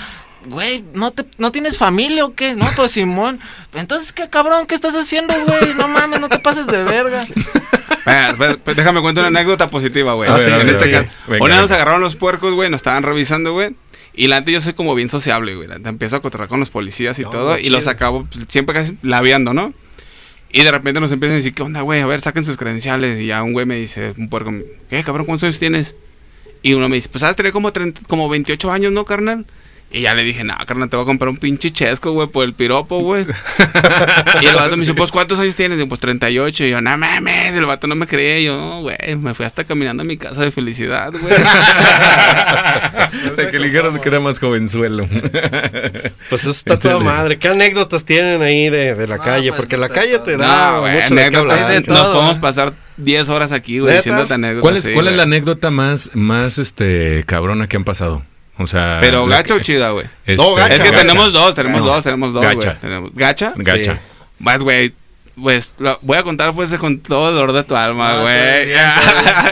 [0.45, 2.55] Güey, ¿no, te, ¿no tienes familia o qué?
[2.55, 3.39] No, pues Simón.
[3.75, 4.65] Entonces, ¿qué cabrón?
[4.65, 5.75] ¿Qué estás haciendo, güey?
[5.75, 7.25] No mames, no te pases de verga.
[8.75, 10.29] Déjame cuento una anécdota positiva, güey.
[10.31, 10.91] Ah, sí, este sí,
[11.27, 13.75] Una vez nos agarraron los puercos, güey, nos estaban revisando, güey.
[14.13, 15.67] Y la neta yo soy como bien sociable, güey.
[15.67, 17.57] La neta empiezo a cotorrear con los policías y todo.
[17.57, 19.73] Y los acabo pues, siempre casi labiando, ¿no?
[20.51, 22.01] Y de repente nos empiezan a decir, ¿qué onda, güey?
[22.01, 23.19] A ver, saquen sus credenciales.
[23.19, 24.53] Y ya un güey me dice, un puerco,
[24.89, 25.95] ¿qué, cabrón, cuántos años tienes?
[26.61, 29.45] Y uno me dice, pues has de tener como, 30 como 28 años, ¿no, carnal?
[29.93, 32.45] Y ya le dije, no, carnal, te voy a comprar un pinche chesco, güey, por
[32.45, 33.25] el piropo, güey.
[34.41, 35.77] y el vato me dice, pues, ¿cuántos años tienes?
[35.77, 36.63] Y yo, pues, 38.
[36.65, 38.39] Y yo, no mames, el vato no me creía.
[38.39, 41.33] Y yo, no, güey, me fui hasta caminando a mi casa de felicidad, güey.
[42.53, 45.05] Hasta que le dijeron que era más jovenzuelo.
[46.29, 47.37] Pues eso está toda madre.
[47.37, 49.49] ¿Qué anécdotas tienen ahí de, de la No, calle?
[49.49, 51.71] pues, Porque la de calle te da No, güey, mucho de qué hablar.
[51.71, 52.39] de Nos podemos ¿eh?
[52.41, 54.61] pasar 10 horas aquí, güey, diciéndote anécdotas.
[54.61, 58.23] ¿Cuál es, sí, cuál es la anécdota más, más este, cabrona que han pasado?
[58.63, 60.05] O sea, Pero gacha o chida, güey.
[60.25, 60.73] este, No, gacha.
[60.75, 61.01] Es que Gacha.
[61.01, 61.87] tenemos dos, tenemos No.
[61.87, 62.55] dos, tenemos dos, güey.
[62.55, 62.77] Gacha.
[62.79, 63.53] Tenemos gacha.
[63.55, 63.93] Gacha.
[63.95, 63.99] Sí.
[64.39, 64.93] Vas, güey.
[65.41, 68.67] Pues lo- voy a contar pues con todo el dolor de tu alma, No, güey.
[68.67, 68.73] Me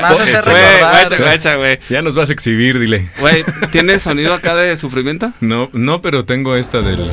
[0.01, 1.09] vas a hacer Güey, recordar.
[1.09, 1.79] Gacha, gacha, güey.
[1.89, 3.09] Ya nos vas a exhibir, dile.
[3.19, 5.31] Güey, ¿tienes sonido acá de sufrimiento?
[5.39, 7.09] No, no, pero tengo esta del.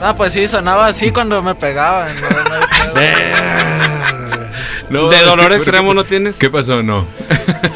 [0.00, 2.14] Ah, pues sí, sonaba así cuando me pegaban.
[2.20, 3.77] no, no.
[4.90, 6.38] No, ¿De dolor extremo no tienes?
[6.38, 6.82] ¿Qué pasó?
[6.82, 7.06] No.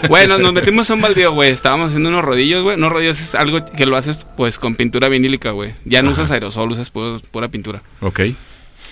[0.09, 1.51] Bueno, nos metimos a un baldío, güey.
[1.53, 2.77] Estábamos haciendo unos rodillos, güey.
[2.77, 5.75] Unos rodillos es algo que lo haces, pues, con pintura vinílica, güey.
[5.85, 6.22] Ya no Ajá.
[6.22, 7.83] usas aerosol, usas pu- pura pintura.
[8.01, 8.20] Ok.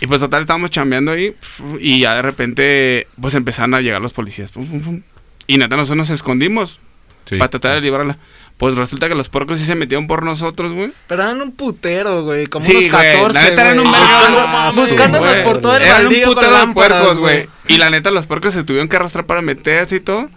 [0.01, 1.35] Y pues total, estábamos chambeando ahí
[1.79, 4.51] y ya de repente pues empezaron a llegar los policías.
[4.51, 5.01] Pum, pum, pum.
[5.47, 6.81] Y neta, nosotros nos escondimos
[7.27, 7.37] Sí.
[7.37, 8.17] para tratar de librarla.
[8.61, 10.93] Pues resulta que los porcos sí se metieron por nosotros, güey.
[11.07, 12.47] Pero eran un putero, güey.
[12.47, 13.33] Como Sí, unos güey, 14.
[13.33, 13.87] la neta eran güey.
[13.87, 15.43] un mames, Buscándonos güey.
[15.45, 17.37] por todo el Eran baldío un con putero de puercos, güey.
[17.47, 17.49] güey.
[17.69, 20.29] Y la neta, los puercos se tuvieron que arrastrar para meterse y todo.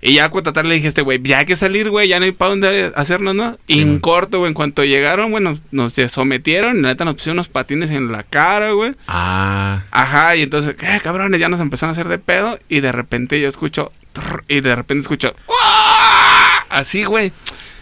[0.00, 2.18] Y ya a tratar le dije a este güey, ya hay que salir, güey, ya
[2.18, 3.56] no hay para dónde hacernos, ¿no?
[3.66, 7.36] Y en corto, güey, en cuanto llegaron, bueno, nos sometieron, y la neta nos pusieron
[7.36, 8.94] unos patines en la cara, güey.
[9.08, 9.82] Ah.
[9.90, 11.40] Ajá, y entonces, ¿qué cabrones?
[11.40, 12.58] Ya nos empezaron a hacer de pedo.
[12.68, 13.90] Y de repente yo escucho.
[14.48, 15.34] y de repente escucho.
[15.46, 16.64] ¡Uah!
[16.68, 17.32] Así, güey.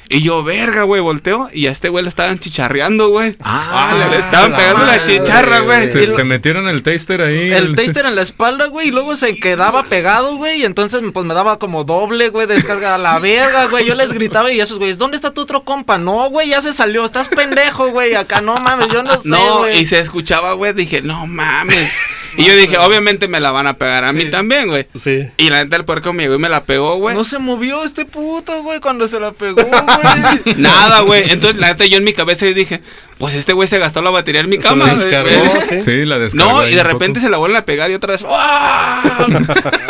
[0.09, 1.49] Y yo, verga, güey, volteo.
[1.53, 3.37] Y a este güey le estaban chicharreando, güey.
[3.41, 5.91] Ah, le estaban la pegando la chicharra, güey.
[5.91, 7.51] Te, lo- metieron el taster ahí.
[7.53, 11.25] El taster en la espalda, güey, y luego se quedaba pegado, güey, y entonces pues
[11.27, 13.87] me daba como doble, güey, descarga a la verga, güey.
[13.87, 15.99] Yo les gritaba y esos güeyes, ¿dónde está tu otro compa?
[15.99, 19.59] No, güey, ya se salió, estás pendejo, güey, acá no mames, yo no sé, No,
[19.61, 19.79] güey.
[19.81, 20.73] y se escuchaba, güey.
[20.75, 21.93] Dije, no mames.
[22.37, 24.87] Y yo dije, obviamente me la van a pegar a mí también, güey.
[24.95, 25.29] Sí.
[25.37, 27.15] Y la neta, el puerco me llegó y me la pegó, güey.
[27.17, 30.55] No se movió este puto, güey, cuando se la pegó, güey.
[30.57, 31.31] Nada, güey.
[31.31, 32.81] Entonces, la neta, yo en mi cabeza dije,
[33.19, 34.77] pues este güey se gastó la batería en mi Se cama.
[34.87, 34.97] lo güey.
[34.97, 35.81] descargó, sí.
[35.81, 36.53] Sí, la descargó.
[36.63, 36.93] No, y de poco.
[36.93, 38.25] repente se la vuelven a pegar y otra vez.
[38.29, 39.27] ¡ah!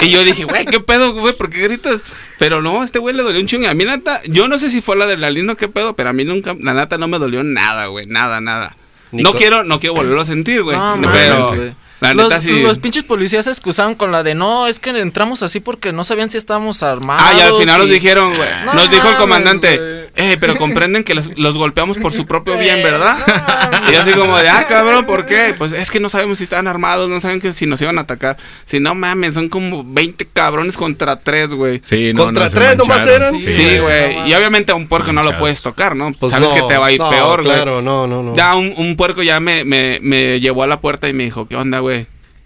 [0.03, 1.35] y yo dije, güey, ¿qué pedo, güey?
[1.37, 2.03] ¿Por qué gritas?
[2.39, 3.69] Pero no, a este güey le dolió un chingo.
[3.69, 6.11] A mí, nata, yo no sé si fue la de la lino, qué pedo, pero
[6.11, 8.07] a mí nunca, la nata no me dolió nada, güey.
[8.07, 8.77] Nada, nada.
[9.13, 10.77] Nico- No quiero, no quiero volverlo a sentir, güey.
[10.77, 11.73] No, pero güey.
[12.01, 12.63] La los, neta sí.
[12.63, 16.05] los pinches policías se excusaban con la de no, es que entramos así porque no
[16.05, 17.23] sabían si estábamos armados.
[17.27, 18.49] Ah, y al final nos y- dijeron, güey.
[18.67, 20.05] No nos dijo el comandante, güey.
[20.17, 23.17] eh, pero comprenden que los, los golpeamos por su propio bien, ¿verdad?
[23.27, 23.75] no.
[23.93, 25.55] Y así como de, ah, cabrón, ¿por qué?
[25.57, 28.03] Pues es que no sabemos si estaban armados, no saben que si nos iban a
[28.03, 28.37] atacar.
[28.65, 31.81] Si no mames, son como 20 cabrones contra 3, güey.
[31.85, 33.39] Sí, no, Contra no, se tres nomás mancharon, eran.
[33.41, 34.17] Sí, Sí, güey.
[34.17, 36.13] no y obviamente a un puerco no lo puedes tocar, ¿no?
[36.13, 37.55] Pues Sabes no, que te va a ir no, peor, güey.
[37.55, 38.35] Claro, no, no, no.
[38.35, 41.47] Ya un, un puerco ya me, me, me llevó a la puerta y me dijo,
[41.47, 41.94] ¿qué onda, güey?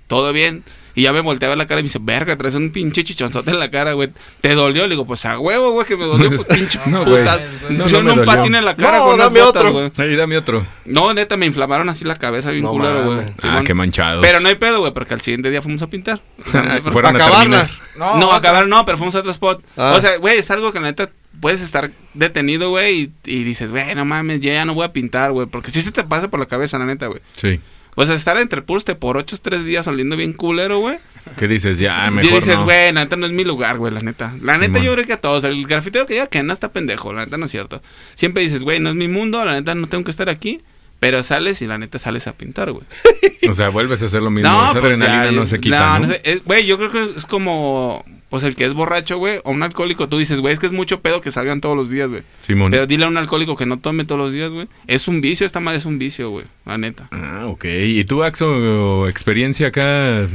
[0.09, 0.65] ¿Todo bien?
[0.95, 3.05] Y ya me volteé a ver la cara y me dice, verga, traes un pinche
[3.05, 4.09] chichonzote en la cara, güey.
[4.41, 4.83] ¿Te dolió?
[4.83, 7.19] Le digo, pues a huevo, güey, que me dolió, pues, pinche No, güey.
[7.23, 7.41] putas.
[7.71, 9.73] No, no me un patín en la cara No, con unas dame botas, otro.
[9.75, 9.93] güey.
[9.97, 10.67] Ahí, dame otro.
[10.87, 13.27] No, neta, me inflamaron así la cabeza bien No culero, güey.
[13.45, 14.23] Ah, qué manchados.
[14.27, 16.21] Pero no hay pedo, güey, porque al siguiente día fuimos a pintar.
[16.45, 17.71] O sea, no hay- Fueron a acabarla.
[17.97, 18.37] no, otra.
[18.37, 19.63] acabar no, pero fuimos a otro spot.
[19.77, 19.95] Ah.
[19.97, 23.71] O sea, güey, es algo que la neta puedes estar detenido, güey, y, y dices,
[23.71, 26.27] güey, no mames, yo ya no voy a pintar, güey, porque sí se te pasa
[26.29, 27.21] por la cabeza, la neta, güey.
[27.37, 27.61] Sí.
[28.01, 30.99] O sea, estar entre puros por ocho tres días oliendo bien culero, güey.
[31.37, 31.81] ¿Qué dices?
[31.81, 32.65] Ya, y mejor dices, no.
[32.65, 34.37] güey, la neta no es mi lugar, güey, la neta.
[34.41, 37.13] La neta yo creo que a todos, el grafitero que diga que no está pendejo,
[37.13, 37.83] la neta no es cierto.
[38.15, 40.61] Siempre dices, güey, no es mi mundo, la neta no tengo que estar aquí.
[41.01, 42.85] Pero sales y la neta sales a pintar, güey.
[43.49, 44.49] O sea, vuelves a hacer lo mismo.
[44.49, 46.07] Esa pues, adrenalina ya, no se quita, no, ¿no?
[46.07, 49.51] no sé, Güey, yo creo que es como, pues el que es borracho, güey, o
[49.53, 50.09] un alcohólico.
[50.09, 52.23] Tú dices, güey, es que es mucho pedo que salgan todos los días, güey.
[52.41, 52.71] Simón.
[52.71, 54.69] Pero dile a un alcohólico que no tome todos los días, güey.
[54.87, 57.09] Es un vicio, esta madre es un vicio, güey, la neta.
[57.11, 57.65] Ah, ok.
[57.65, 60.27] ¿Y tú, Axo, experiencia acá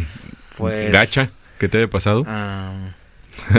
[0.57, 1.29] Pues- gacha
[1.59, 2.23] que te haya pasado?
[2.27, 2.73] Ah,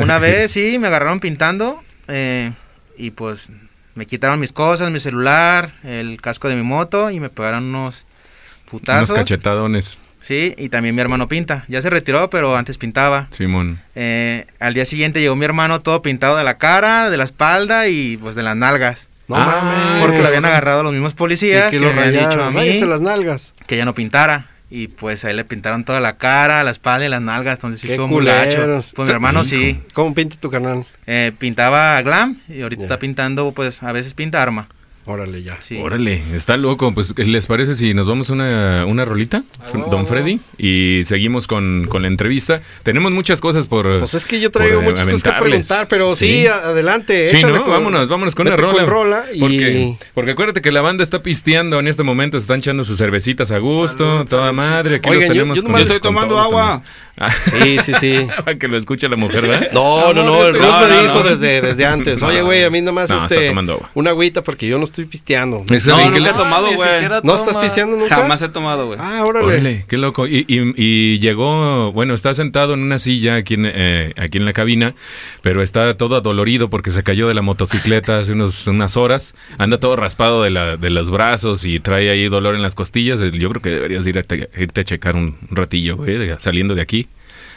[0.01, 2.53] una vez sí, me agarraron pintando eh,
[2.99, 3.51] y pues
[3.94, 8.05] me quitaron mis cosas, mi celular, el casco de mi moto y me pegaron unos
[8.05, 9.14] Unos putazos.
[9.14, 11.65] cachetadones, Sí, y también mi hermano pinta.
[11.69, 13.29] Ya se retiró, pero antes pintaba.
[13.31, 13.81] Simón.
[13.95, 17.89] Eh, al día siguiente llegó mi hermano todo pintado de la cara, de la espalda
[17.89, 19.09] y pues de las nalgas.
[19.29, 20.03] No Ah, mames.
[20.03, 22.79] Porque lo habían agarrado los mismos policías Y que que, lo habían dicho a mí
[22.81, 23.55] las nalgas.
[23.67, 24.47] que ya no pintara.
[24.71, 27.59] Y pues ahí le pintaron toda la cara, la espalda y las nalgas.
[27.59, 28.81] Entonces sí Qué estuvo muy gacho.
[28.97, 29.81] Pues mi hermano sí.
[29.93, 30.85] ¿Cómo pinta tu canal?
[31.07, 34.69] Eh, pintaba glam y ahorita está pintando, pues a veces pinta arma.
[35.07, 35.59] Órale, ya.
[35.61, 35.77] Sí.
[35.77, 36.95] Órale, está loco.
[36.95, 39.43] Pues, ¿les parece si nos vamos a una, una rolita,
[39.90, 40.40] don Freddy?
[40.57, 42.62] Y seguimos con, con la entrevista.
[42.83, 43.99] Tenemos muchas cosas por.
[43.99, 47.29] Pues es que yo traigo por, eh, muchas cosas que preguntar, pero sí, adelante.
[47.29, 47.64] Sí, échale ¿no?
[47.64, 48.87] con- vámonos, vámonos con una rola.
[48.87, 49.40] rola y...
[49.40, 52.97] porque, porque acuérdate que la banda está pisteando en este momento, se están echando sus
[52.97, 54.97] cervecitas a gusto, Salud, toda salud, madre.
[54.97, 56.62] Aquí Oigan, los yo- tenemos yo con nomás el- estoy con tomando agua.
[56.62, 56.90] también.
[57.16, 58.27] Ah, Sí, sí, sí.
[58.44, 59.68] Para que lo escuche la mujer, ¿verdad?
[59.72, 61.22] No, no, no, el no, Rus me no, dijo no.
[61.22, 62.22] desde, desde antes.
[62.22, 63.55] Oye, güey, a mí nomás este,
[63.94, 65.64] una agüita porque yo no estoy pisteando.
[65.70, 66.88] Es No, nunca le- he tomado, güey.
[67.22, 68.16] ¿No estás pisteando nunca?
[68.16, 68.98] Jamás he tomado, güey.
[69.00, 69.46] Ah, órale.
[69.46, 70.27] Órale, qué loco.
[70.27, 74.44] Y, y- y llegó, bueno, está sentado en una silla aquí en, eh, aquí en
[74.44, 74.94] la cabina,
[75.42, 79.35] pero está todo adolorido porque se cayó de la motocicleta hace unos, unas horas.
[79.59, 83.20] Anda todo raspado de, la, de los brazos y trae ahí dolor en las costillas.
[83.20, 86.83] Yo creo que deberías ir a te- irte a checar un ratillo, güey, saliendo de
[86.83, 87.04] aquí.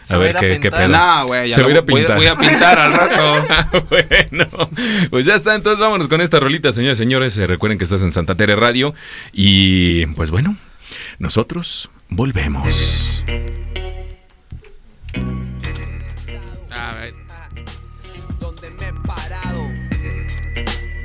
[0.07, 0.87] Se A ver a qué, qué pedo.
[0.87, 2.15] Nah, güey, Se va a ir a voy, pintar.
[2.15, 3.87] voy a pintar al rato.
[3.89, 4.69] bueno,
[5.09, 5.53] pues ya está.
[5.53, 7.37] Entonces vámonos con esta rolita, señores y señores.
[7.37, 8.93] Eh, recuerden que estás en Santa Tere Radio.
[9.33, 10.55] Y pues bueno,
[11.19, 13.21] nosotros volvemos.
[16.71, 17.13] A ver.
[18.39, 19.69] donde me he parado.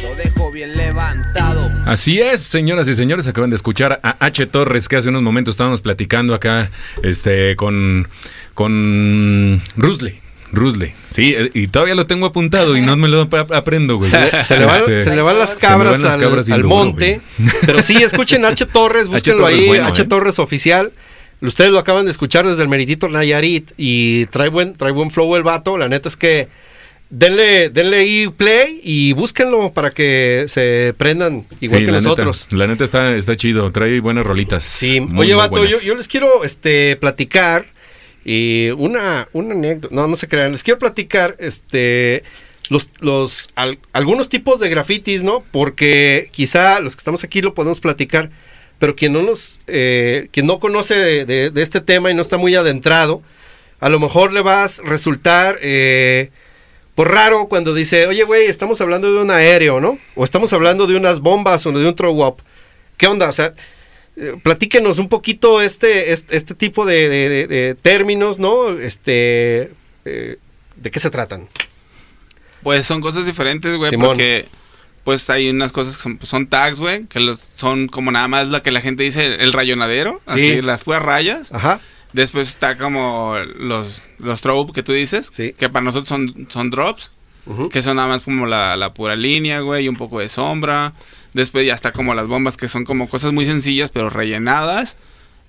[0.00, 1.72] Lo dejo bien levantado.
[1.86, 4.46] Así es, señoras y señores, acaban de escuchar a H.
[4.46, 6.70] Torres, que hace unos momentos estábamos platicando acá
[7.02, 8.06] este, con,
[8.54, 10.20] con Rusle.
[10.54, 14.10] Rusle, sí, eh, y todavía lo tengo apuntado y no me lo ap- aprendo, güey.
[14.42, 16.62] Se le, van, Este, se le van las cabras, van las al, cabras bien al
[16.62, 17.22] duro, monte.
[17.64, 18.66] pero sí, escuchen H.
[18.66, 20.02] Torres, búsquenlo Torres ahí, bueno, H.
[20.02, 20.04] ¿eh?
[20.04, 20.92] Torres oficial.
[21.40, 25.34] Ustedes lo acaban de escuchar desde el Meritito Nayarit y trae buen, trae buen flow
[25.36, 25.78] el vato.
[25.78, 26.48] La neta es que
[27.08, 32.46] denle, denle ahí play y búsquenlo para que se prendan igual sí, que la nosotros.
[32.50, 34.64] Neta, la neta está, está chido, trae buenas rolitas.
[34.64, 37.71] Sí, muy, oye, muy vato, yo, yo les quiero este, platicar
[38.24, 39.94] y una, una anécdota.
[39.94, 40.52] No, no se crean.
[40.52, 42.22] Les quiero platicar este,
[42.70, 45.44] los, los, al- algunos tipos de grafitis, ¿no?
[45.50, 48.30] Porque quizá los que estamos aquí lo podemos platicar,
[48.78, 52.54] pero quien no nos, eh, quien no conoce de, este tema y no está muy
[52.54, 53.22] adentrado,
[53.80, 56.30] a lo mejor le va a resultar eh,
[56.94, 59.98] por raro cuando dice, oye, güey, estamos hablando de un aéreo, ¿no?
[60.14, 62.36] O estamos hablando de unas bombas o de un throw up.
[62.96, 63.28] ¿Qué onda?
[63.28, 63.52] O sea,
[64.16, 68.70] eh, platíquenos un poquito este, este, este tipo de, de- de- de términos, ¿no?
[68.78, 69.72] Este,
[70.04, 70.36] eh,
[70.76, 71.48] ¿de qué se tratan?
[72.62, 74.46] Pues son cosas diferentes, güey, porque
[75.04, 78.28] pues hay unas cosas que son, pues, son tags, güey, que los, son como nada
[78.28, 80.32] más lo que la gente dice, el rayonadero, Sí.
[80.52, 81.52] así, las puras rayas.
[81.52, 81.80] Ajá.
[82.12, 85.54] Después está como los, los throw que tú dices, Sí.
[85.58, 87.10] que para nosotros son, son drops,
[87.72, 90.92] que son nada más como la, la pura línea, güey, y un poco de sombra.
[91.32, 94.96] Después ya está como las bombas, que son como cosas muy sencillas, pero rellenadas.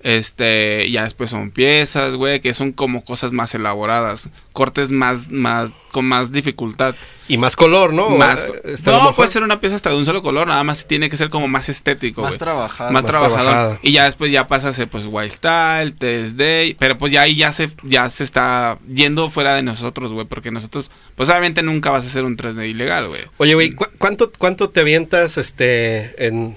[0.04, 5.70] Este, ya después son piezas, güey, que son como cosas más elaboradas, cortes más, más,
[5.92, 6.94] con más dificultad.
[7.26, 8.10] Y más color, ¿no?
[8.10, 10.86] más, Eh, este, no, puede ser una pieza hasta de un solo color, nada más
[10.86, 12.92] tiene que ser como más estético, Más trabajado.
[12.92, 13.78] más, trabajada.
[13.82, 17.22] Y ya después ya pasa a ser pues Wild Style, Test Day, pero pues ya
[17.22, 21.62] ahí ya se, ya se está yendo fuera de nosotros, güey, porque nosotros, pues obviamente
[21.62, 23.22] nunca vas a hacer un 3D ilegal, güey.
[23.38, 26.56] Oye, güey, ¿cu- ¿cuánto, ¿cuánto te avientas este, en,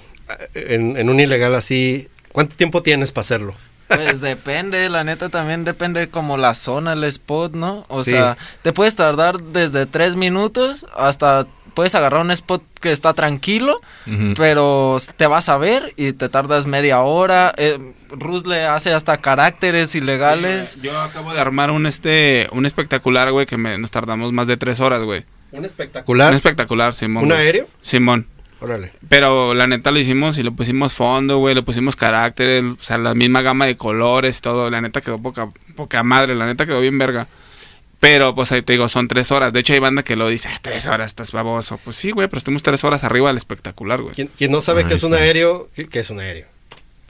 [0.53, 2.09] en, en un ilegal así?
[2.37, 3.55] ¿Cuánto tiempo tienes para hacerlo?
[3.87, 7.83] Pues depende, la neta también depende como la zona, el spot, ¿no?
[7.87, 8.11] O Sí.
[8.11, 13.81] sea, te puedes tardar desde tres minutos hasta puedes agarrar un spot que está tranquilo,
[14.35, 17.55] pero te vas a ver y te tardas media hora.
[17.57, 17.79] Eh,
[18.11, 20.79] Rus le hace hasta caracteres ilegales.
[20.79, 24.57] Yo acabo de armar un este, un espectacular, güey, que me, nos tardamos más de
[24.57, 25.25] tres horas, güey.
[25.53, 26.29] Un espectacular.
[26.29, 27.23] Un espectacular, Simón.
[27.23, 27.41] ¿Un güey.
[27.41, 27.67] aéreo?
[27.81, 28.27] Simón.
[28.59, 28.91] Órale.
[29.09, 32.97] Pero la neta lo hicimos y le pusimos fondo, güey, le pusimos caracteres, o sea,
[32.97, 34.69] la misma gama de colores, todo.
[34.69, 37.27] La neta quedó poca, poca madre, la neta quedó bien verga.
[37.99, 39.51] Pero, pues ahí te digo, son tres horas.
[39.53, 41.79] De hecho, hay banda que lo dice, "Ah, tres horas, estás baboso.
[41.83, 44.13] Pues sí, güey, pero estuvimos tres horas arriba del espectacular, güey.
[44.13, 46.45] Quien, no sabe Ahí qué es un aéreo, ¿qué, qué es un aéreo?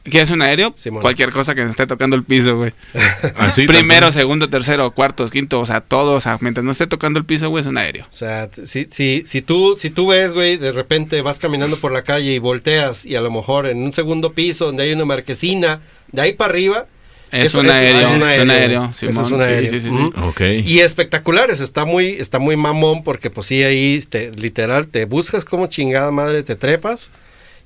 [0.10, 0.74] ¿Quieres un aéreo?
[0.76, 1.02] Simón.
[1.02, 2.72] Cualquier cosa que nos esté tocando el piso, güey.
[3.36, 6.14] Así, Primero, segundo, tercero, cuarto, quinto, o sea, todo.
[6.16, 8.06] O sea, mientras no esté tocando el piso, güey, es un aéreo.
[8.06, 11.92] O sea, si, si, si, tú, si tú ves, güey, de repente vas caminando por
[11.92, 15.06] la calle y volteas y a lo mejor en un segundo piso donde hay una
[15.06, 15.80] marquesina,
[16.12, 16.86] de ahí para arriba,
[17.30, 17.90] Es Eso- un eso aéreo.
[17.90, 18.86] es un Es un aéreo, aéreo.
[18.86, 19.26] Eso Simón.
[19.26, 19.70] es un aéreo.
[19.72, 19.94] sí, sí, sí.
[19.94, 20.28] Ujú.
[20.30, 20.42] Ok.
[20.64, 25.44] Y espectaculares, está muy, está muy mamón porque pues sí, ahí te- literal te buscas
[25.44, 27.12] como chingada madre, te trepas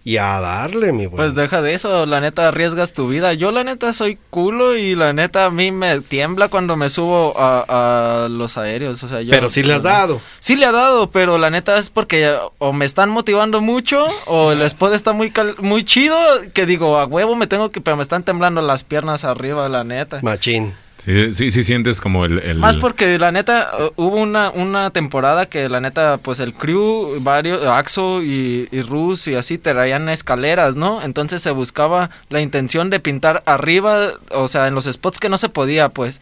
[0.03, 1.17] y a darle, mi güey.
[1.17, 3.33] Pues deja de eso, la neta arriesgas tu vida.
[3.33, 7.35] Yo la neta soy culo y la neta a mí me tiembla cuando me subo
[7.37, 9.03] a, a los aéreos.
[9.03, 10.19] O sea, yo, Pero sí le has dado.
[10.39, 14.51] Sí le ha dado, pero la neta es porque o me están motivando mucho o
[14.51, 16.17] el spot está muy cal- muy chido
[16.53, 19.83] que digo, a huevo me tengo que, pero me están temblando las piernas arriba, la
[19.83, 20.19] neta.
[20.23, 20.73] Machín.
[21.03, 22.37] Sí, sí, sí sientes como el...
[22.39, 26.53] el- Más porque la neta uh, hubo una, una temporada que la neta pues el
[26.53, 31.01] crew, varios, Axo y, y Rus y así traían escaleras, ¿no?
[31.01, 35.37] Entonces se buscaba la intención de pintar arriba, o sea, en los spots que no
[35.37, 36.21] se podía pues.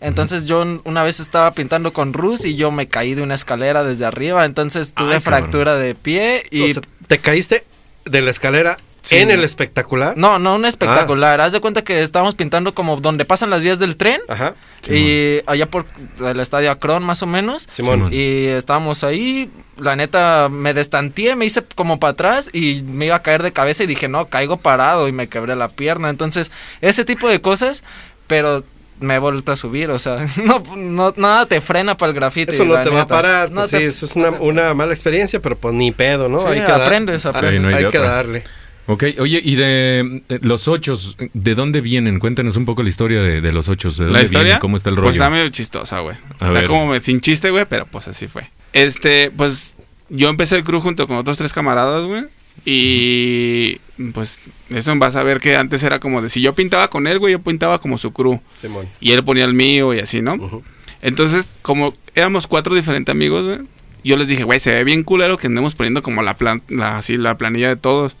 [0.00, 3.82] Entonces yo una vez estaba pintando con Rus y yo me caí de una escalera
[3.82, 5.40] desde arriba, entonces tuve Ay, cabrón.
[5.40, 6.70] fractura de pie y...
[6.70, 7.64] O sea, te caíste
[8.04, 9.16] de la escalera Sí.
[9.16, 10.14] en el espectacular.
[10.16, 11.40] no, no un espectacular.
[11.40, 14.20] Haz de cuenta que estábamos pintando como donde pasan las vías del tren.
[14.28, 14.54] Ajá.
[14.88, 15.86] y allá por
[16.24, 17.68] el estadio Akron más o menos.
[17.70, 18.08] Simón.
[18.12, 23.16] Y estábamos ahí, la neta me destanteé, me hice como para atrás y me iba
[23.16, 26.08] a caer de cabeza y dije, no, caigo parado y me quebré la pierna.
[26.10, 27.82] Entonces, ese tipo de cosas,
[28.26, 28.64] pero
[29.00, 32.52] me he vuelto a subir, o sea, no, no nada te frena para el grafiti.
[32.52, 33.50] Eso no te va a parar.
[33.50, 36.38] No pues te- sí, eso es una, una mala experiencia, pero pues ni pedo, ¿no?
[36.38, 38.00] Sí, hay que dar- aprendes, no hay que otra.
[38.02, 38.44] darle.
[38.92, 42.18] Ok, oye, y de los ochos, ¿de dónde vienen?
[42.18, 43.96] Cuéntanos un poco la historia de, de los ochos.
[43.96, 44.44] ¿De dónde ¿La historia?
[44.44, 44.60] vienen?
[44.60, 45.06] ¿Cómo está el rollo?
[45.06, 46.16] Pues está medio chistosa, güey.
[46.40, 46.66] A Está ver.
[46.66, 48.48] como sin chiste, güey, pero pues así fue.
[48.72, 49.76] Este, pues
[50.08, 52.24] yo empecé el crew junto con otros tres camaradas, güey.
[52.64, 53.76] Y
[54.12, 57.18] pues eso vas a ver que antes era como de si yo pintaba con él,
[57.20, 58.40] güey, yo pintaba como su crew.
[58.56, 58.86] Simón.
[59.00, 60.62] Y él ponía el mío y así, ¿no?
[61.00, 63.68] Entonces, como éramos cuatro diferentes amigos, güey,
[64.02, 66.98] yo les dije, güey, se ve bien culero que andemos poniendo como la, plan la,
[66.98, 68.16] así, la planilla de todos.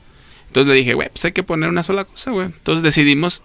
[0.50, 2.46] Entonces le dije, güey, pues hay que poner una sola cosa, güey.
[2.46, 3.40] Entonces decidimos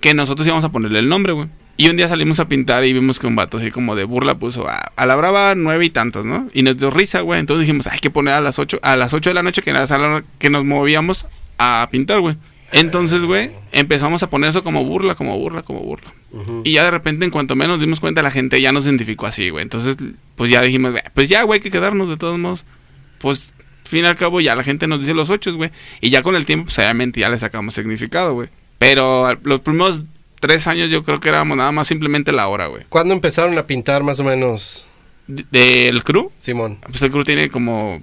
[0.00, 1.46] que nosotros íbamos a ponerle el nombre, güey.
[1.76, 4.34] Y un día salimos a pintar y vimos que un vato así como de burla
[4.34, 6.48] puso a, a la brava nueve y tantos, ¿no?
[6.52, 7.38] Y nos dio risa, güey.
[7.38, 9.70] Entonces dijimos, hay que poner a las ocho, a las ocho de la noche que
[9.70, 11.26] era la que nos movíamos
[11.58, 12.34] a pintar, güey.
[12.72, 16.12] Entonces, güey, empezamos a poner eso como burla, como burla, como burla.
[16.64, 19.26] Y ya de repente, en cuanto menos nos dimos cuenta, la gente ya nos identificó
[19.26, 19.62] así, güey.
[19.62, 19.96] Entonces,
[20.34, 22.66] pues ya dijimos, "Güey, pues ya, güey, hay que quedarnos de todos modos.
[23.20, 23.54] Pues,
[23.88, 25.70] fin y al cabo, ya la gente nos dice los ocho, güey.
[26.00, 28.48] Y ya con el tiempo, pues obviamente ya le sacamos significado, güey.
[28.78, 30.02] Pero los primeros
[30.40, 32.84] tres años yo creo que éramos nada más simplemente la hora, güey.
[32.88, 34.86] ¿Cuándo empezaron a pintar más o menos,
[35.26, 36.78] De- Del crew, Simón?
[36.88, 38.00] pues el crew tiene como,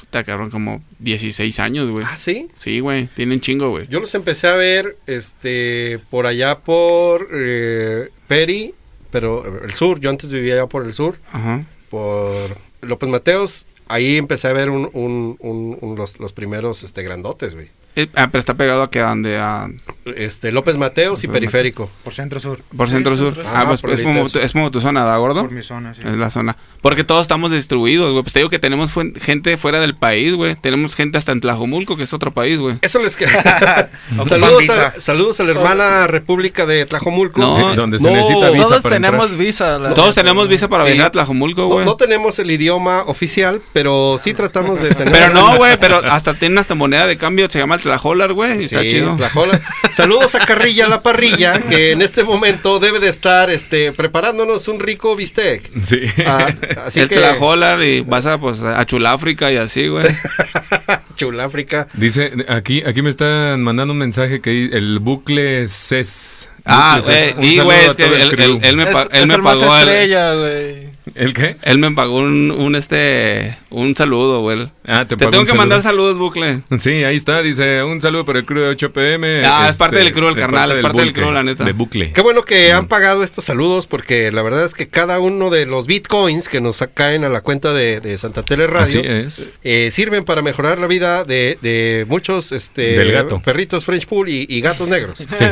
[0.00, 2.04] puta cabrón, como 16 años, güey.
[2.08, 2.48] Ah, sí.
[2.56, 3.86] Sí, güey, tiene un chingo, güey.
[3.88, 8.72] Yo los empecé a ver este por allá por eh, Peri,
[9.10, 10.00] pero el sur.
[10.00, 11.62] Yo antes vivía allá por el sur, Ajá.
[11.90, 13.66] por López Mateos.
[13.88, 15.36] Ahí empecé a ver un, un-
[15.80, 17.68] un- los, los primeros este, grandotes, güey.
[17.96, 19.68] Eh, ah, pero está pegado a que a donde a
[20.04, 21.90] Este, López Mateos y López Periférico.
[22.04, 22.60] Por centro sur.
[22.76, 23.34] por Sí, centro sur.
[23.46, 25.40] Ah, Ah, pues es como, es como tu zona, ¿da gordo?
[25.42, 26.02] Por mi zona, sí.
[26.04, 26.56] Es la zona.
[26.82, 28.22] Porque todos estamos distribuidos, güey.
[28.22, 30.54] Pues te digo que tenemos gente fuera del país, güey.
[30.56, 32.76] Tenemos gente hasta en Tlajomulco, que es otro país, güey.
[32.82, 33.24] Eso les que
[34.18, 37.40] Ocupan saludos, a, saludos a la hermana República de Tlajomulco.
[37.40, 39.46] No, Sí, donde se no, necesita visa Todos para tenemos entrar.
[39.46, 39.78] visa.
[39.78, 40.88] la Todos tenemos visa para Sí.
[40.90, 41.84] viajar a Tlajomulco, güey.
[41.86, 45.12] no tenemos el idioma oficial, pero sí tratamos de tener.
[45.12, 48.58] Pero no, güey, pero hasta tiene hasta moneda de cambio, se llama el Tlajolar, güey.
[48.58, 49.14] Sí, está chido.
[49.16, 49.60] Tlajola.
[49.92, 54.80] Saludos a Carrilla la parrilla, que en este momento debe de estar este, preparándonos un
[54.80, 55.62] rico bistec.
[55.84, 56.00] Sí.
[56.26, 56.48] Ah,
[56.84, 60.04] así el que Tlajolar y vas a, pues, a Chuláfrica y así, güey.
[61.16, 61.88] Chuláfrica.
[61.94, 66.48] Dice, aquí, aquí me están mandando un mensaje que dice, el bucle CES.
[66.64, 67.32] Ah, güey.
[67.36, 68.56] Un Y, saludo güey, a es que todo el él, crew.
[68.56, 69.72] él- él me, Es, él es me el más pagó.
[69.76, 70.85] el- estrella, güey.
[71.14, 71.56] ¿El qué?
[71.62, 74.68] él me pagó un, un, este, un saludo, güey.
[74.84, 76.12] Ah, te, tengo que mandar saludo.
[76.12, 76.62] saludos, bucle.
[76.78, 79.42] Sí, ahí está, dice, un saludo para el crew de 8 pm.
[79.46, 81.64] Ah, es parte del crew, el de carnal, es parte del bucle, crew, la neta.
[81.64, 82.12] De bucle.
[82.12, 85.64] Qué bueno que han pagado estos saludos, porque la verdad es que cada uno de
[85.66, 89.48] los bitcoins que nos caen a la cuenta de, de Santa Tele Radio Así es.
[89.62, 93.40] eh, sirven para mejorar la vida de, de muchos este, Del gato.
[93.44, 95.18] perritos French Pool y, y gatos negros.
[95.18, 95.26] Sí.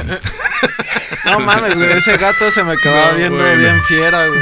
[1.27, 1.93] No mames, güey.
[1.93, 3.59] Ese gato se me quedaba No, viendo bueno.
[3.61, 4.41] bien fiera, güey.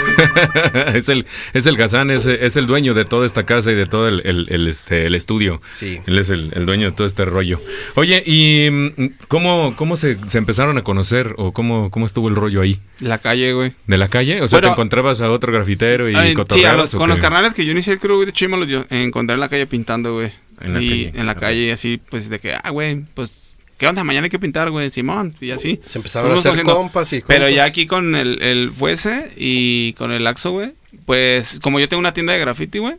[0.97, 3.87] es el es el Gazán, es, es el dueño de toda esta casa y de
[3.87, 5.61] todo el, el- el, este, el estudio.
[5.73, 6.01] Sí.
[6.07, 7.61] Él es el, el dueño de todo este rollo.
[7.95, 12.37] Oye, ¿y mm, cómo, cómo se, se empezaron a conocer o cómo, cómo estuvo el
[12.37, 12.79] rollo ahí?
[13.01, 13.73] La calle, güey.
[13.87, 14.41] ¿De la calle?
[14.43, 17.07] O sea, Bueno, ¿te encontrabas a otro grafitero y Ay, sí, a los- con qué?
[17.09, 19.35] los carnales que yo inicié el crew, güey, de hecho, yo me los yo- encontré
[19.35, 20.33] en la calle pintando, güey.
[20.61, 23.42] En la y calle, en la calle, y así, pues, de que, ah, güey, pues,
[23.83, 24.05] ¿qué onda?
[24.05, 25.81] Mañana hay que pintar, güey, Simón, y así.
[25.85, 26.77] Se empezaron a hacer cogiendo.
[26.77, 27.57] compas y Pero compas.
[27.57, 30.71] ya aquí con el, el Fuese y con el Axo, güey,
[31.05, 32.95] pues, como yo tengo una tienda de graffiti, güey,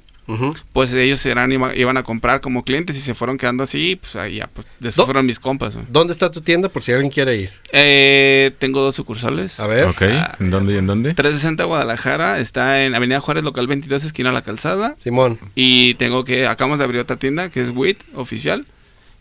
[0.73, 4.17] pues ellos eran, iba- iban a comprar como clientes y se fueron quedando así, pues,
[4.17, 5.85] ahí ya, pues, después fueron mis compas, güey.
[5.89, 7.51] ¿Dónde está tu tienda por si alguien quiere ir?
[7.71, 9.61] Eh, tengo dos sucursales.
[9.61, 9.85] A ver.
[9.85, 10.35] Ok, Ah.
[10.41, 11.13] ¿en dónde y en dónde?
[11.13, 14.95] 360 Guadalajara, está en Avenida Juárez, local 22, esquina La Calzada.
[14.97, 15.39] Simón.
[15.55, 18.65] Y tengo que, acabamos de abrir otra tienda que es WIT oficial,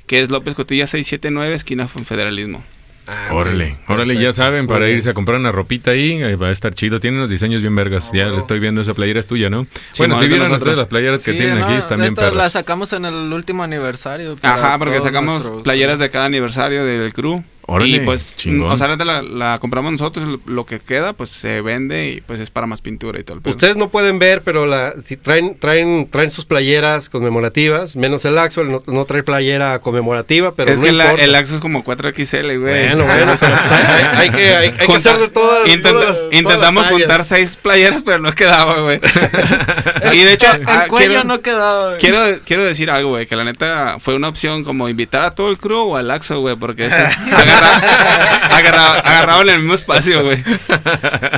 [0.07, 2.63] que es López Cotilla 679, esquina Federalismo.
[3.09, 3.31] Ah.
[3.33, 6.73] Órale, órale, ya saben, para irse a comprar una ropita ahí, eh, va a estar
[6.73, 7.01] chido.
[7.01, 8.13] Tiene unos diseños bien vergas.
[8.13, 9.67] ya le estoy viendo esa playera es tuya, ¿no?
[9.99, 10.61] bueno, no, si vieron nosotros.
[10.61, 12.53] ustedes las playeras que Sí, tienen no, aquí, están bien esta la perras.
[12.53, 14.37] sacamos en el último aniversario.
[14.43, 17.43] Ajá, porque sacamos playeras de cada aniversario del crew.
[17.67, 18.71] Órale, y pues, chingón.
[18.73, 22.51] o sea, la, la- compramos nosotros, lo, que queda, pues se vende y pues es
[22.51, 23.51] para más pintura y todo el pedo.
[23.51, 28.37] Ustedes no pueden ver, pero la, si traen, traen, traen sus playeras conmemorativas, menos el
[28.39, 31.85] Axel, no, no trae playera conmemorativa, pero es no que la- el Axo es como
[31.85, 32.89] 4XL, güey.
[32.89, 35.69] Bueno, bueno, pero pues hay, hay- hay que, hay- hay que Junta- hacer de todas,
[35.69, 39.01] Intenta- todas las- todas intentamos las juntar seis playeras, pero no quedaba, güey.
[40.13, 41.87] y de hecho, el ah, cuello quiero, no quedaba.
[41.91, 42.01] güey.
[42.01, 45.49] quiero, quiero decir algo, güey, que la neta fue una opción como invitar a todo
[45.49, 46.97] el crew o al Axo, güey, porque ese
[47.53, 50.43] agarra- agarra- agarraban el mismo espacio, güey.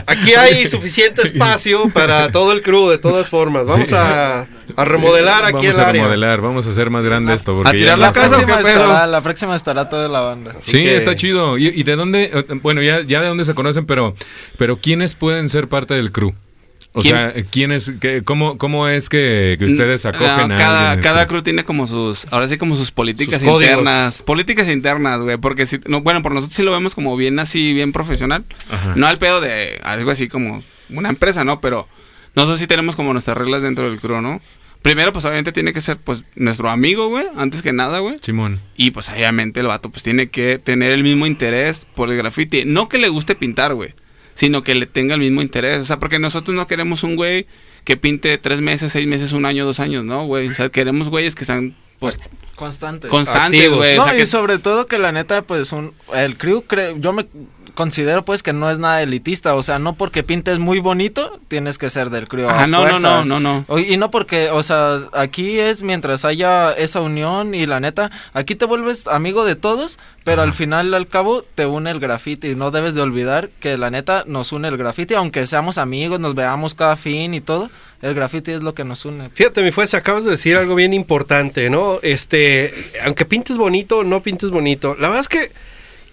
[0.06, 3.66] Aquí hay suficiente espacio para todo el crew, de todas formas.
[3.66, 3.94] Vamos Sí.
[3.94, 4.46] a,
[4.76, 6.02] a remodelar aquí vamos el a área.
[6.02, 7.54] remodelar, vamos a hacer más grande esto.
[7.54, 8.28] Porque a tirar la no- casa.
[8.30, 8.80] próxima ¿o qué pedo?
[8.82, 10.54] estará, la próxima estará toda la banda.
[10.58, 11.58] Sí, que- está chido.
[11.58, 12.30] ¿Y, y de dónde?
[12.32, 14.14] eh, Bueno, ya, ya de dónde se conocen, pero,
[14.58, 16.34] pero ¿quiénes pueden ser parte del crew?
[16.96, 17.14] O ¿Quién?
[17.16, 21.02] sea, ¿quiénes, qué, cómo, ¿cómo es que, que ustedes acogen No, a cada, alguien?
[21.02, 23.78] cada crew tiene como sus, ahora sí como sus políticas Sus códigos.
[23.78, 24.22] internas.
[24.22, 27.72] Políticas internas, güey, porque si, no, bueno, por nosotros sí lo vemos como bien así,
[27.74, 28.44] bien profesional.
[28.70, 28.92] Ajá.
[28.94, 31.60] No al pedo de algo así como una empresa, ¿no?
[31.60, 31.88] Pero
[32.36, 34.40] nosotros sí tenemos como nuestras reglas dentro del crew, ¿no?
[34.82, 38.18] Primero, pues obviamente tiene que ser, pues, nuestro amigo, güey, antes que nada, güey.
[38.20, 38.60] Simón.
[38.76, 42.66] Y pues obviamente el vato, pues, tiene que tener el mismo interés por el graffiti.
[42.66, 43.94] No que le guste pintar, güey,
[44.34, 45.80] sino que le tenga el mismo interés.
[45.80, 47.46] O sea, porque nosotros no queremos un güey
[47.84, 50.48] que pinte tres meses, seis meses, un año, dos años, ¿no, güey?
[50.48, 52.18] O sea, queremos güeyes que sean, pues,
[52.56, 53.08] Constante.
[53.08, 53.78] constantes, Activos.
[53.78, 53.94] güey.
[53.94, 56.98] O No, sea, y que- sobre todo que la neta, pues un, el crew, cre-
[57.00, 57.26] yo me
[57.74, 61.76] considero pues que no es nada elitista, o sea, no porque pintes muy bonito tienes
[61.78, 62.48] que ser del crew.
[62.48, 63.64] a Ajá, no, no, no, no, no.
[63.68, 68.10] O- Y no porque, o sea, aquí es mientras haya esa unión y la neta,
[68.32, 72.54] aquí te vuelves amigo de todos, pero al final al cabo te une el graffiti.
[72.54, 76.34] No debes de olvidar que la neta nos une el graffiti, aunque seamos amigos, nos
[76.34, 77.70] veamos cada fin y todo,
[78.02, 79.30] el graffiti es lo que nos une.
[79.30, 81.98] Fíjate, mi fuerza, acabas de decir algo bien importante, ¿no?
[82.02, 82.72] Este,
[83.04, 85.50] aunque pintes bonito no pintes bonito, la verdad es que,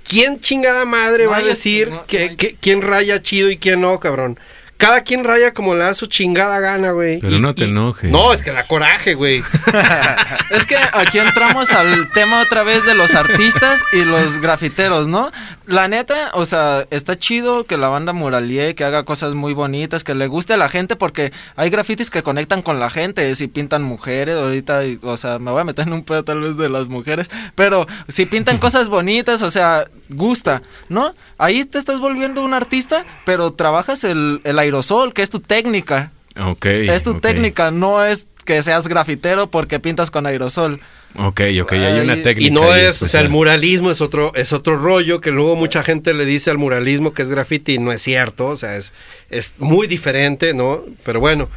[0.07, 3.81] ¿quién chingada madre No va a decir que, no que- quién raya chido y quién
[3.81, 4.39] no, cabrón?
[4.82, 7.19] Cada quien raya como le da su chingada gana, güey.
[7.19, 8.11] Pero no te enojes.
[8.11, 9.43] No, es que da coraje, güey.
[10.51, 15.32] Es que aquí entramos al tema otra vez de los artistas y los grafiteros, ¿no?
[15.65, 20.03] La neta, o sea, está chido que la banda muralie, que haga cosas muy bonitas,
[20.03, 23.47] que le guste a la gente, porque hay grafitis que conectan con la gente, si
[23.47, 26.57] pintan mujeres, ahorita, y- o sea, me voy a meter en un pedo tal vez
[26.57, 31.13] de las mujeres, pero si pintan cosas bonitas, o sea, gusta, ¿no?
[31.38, 36.11] Ahí te estás volviendo un artista, pero trabajas el, el aerosol, que es tu técnica.
[36.39, 36.65] Ok.
[36.65, 40.80] Es tu técnica, no es que seas grafitero porque pintas con aerosol.
[41.15, 42.47] Ok, ok, hay una técnica.
[42.47, 45.55] Y no ahí es, o sea, el muralismo es otro, es otro rollo que luego
[45.57, 48.78] mucha gente le dice al muralismo que es graffiti y no es cierto, o sea,
[48.78, 48.93] es,
[49.30, 50.86] es muy diferente, ¿no?
[51.03, 51.49] Pero bueno,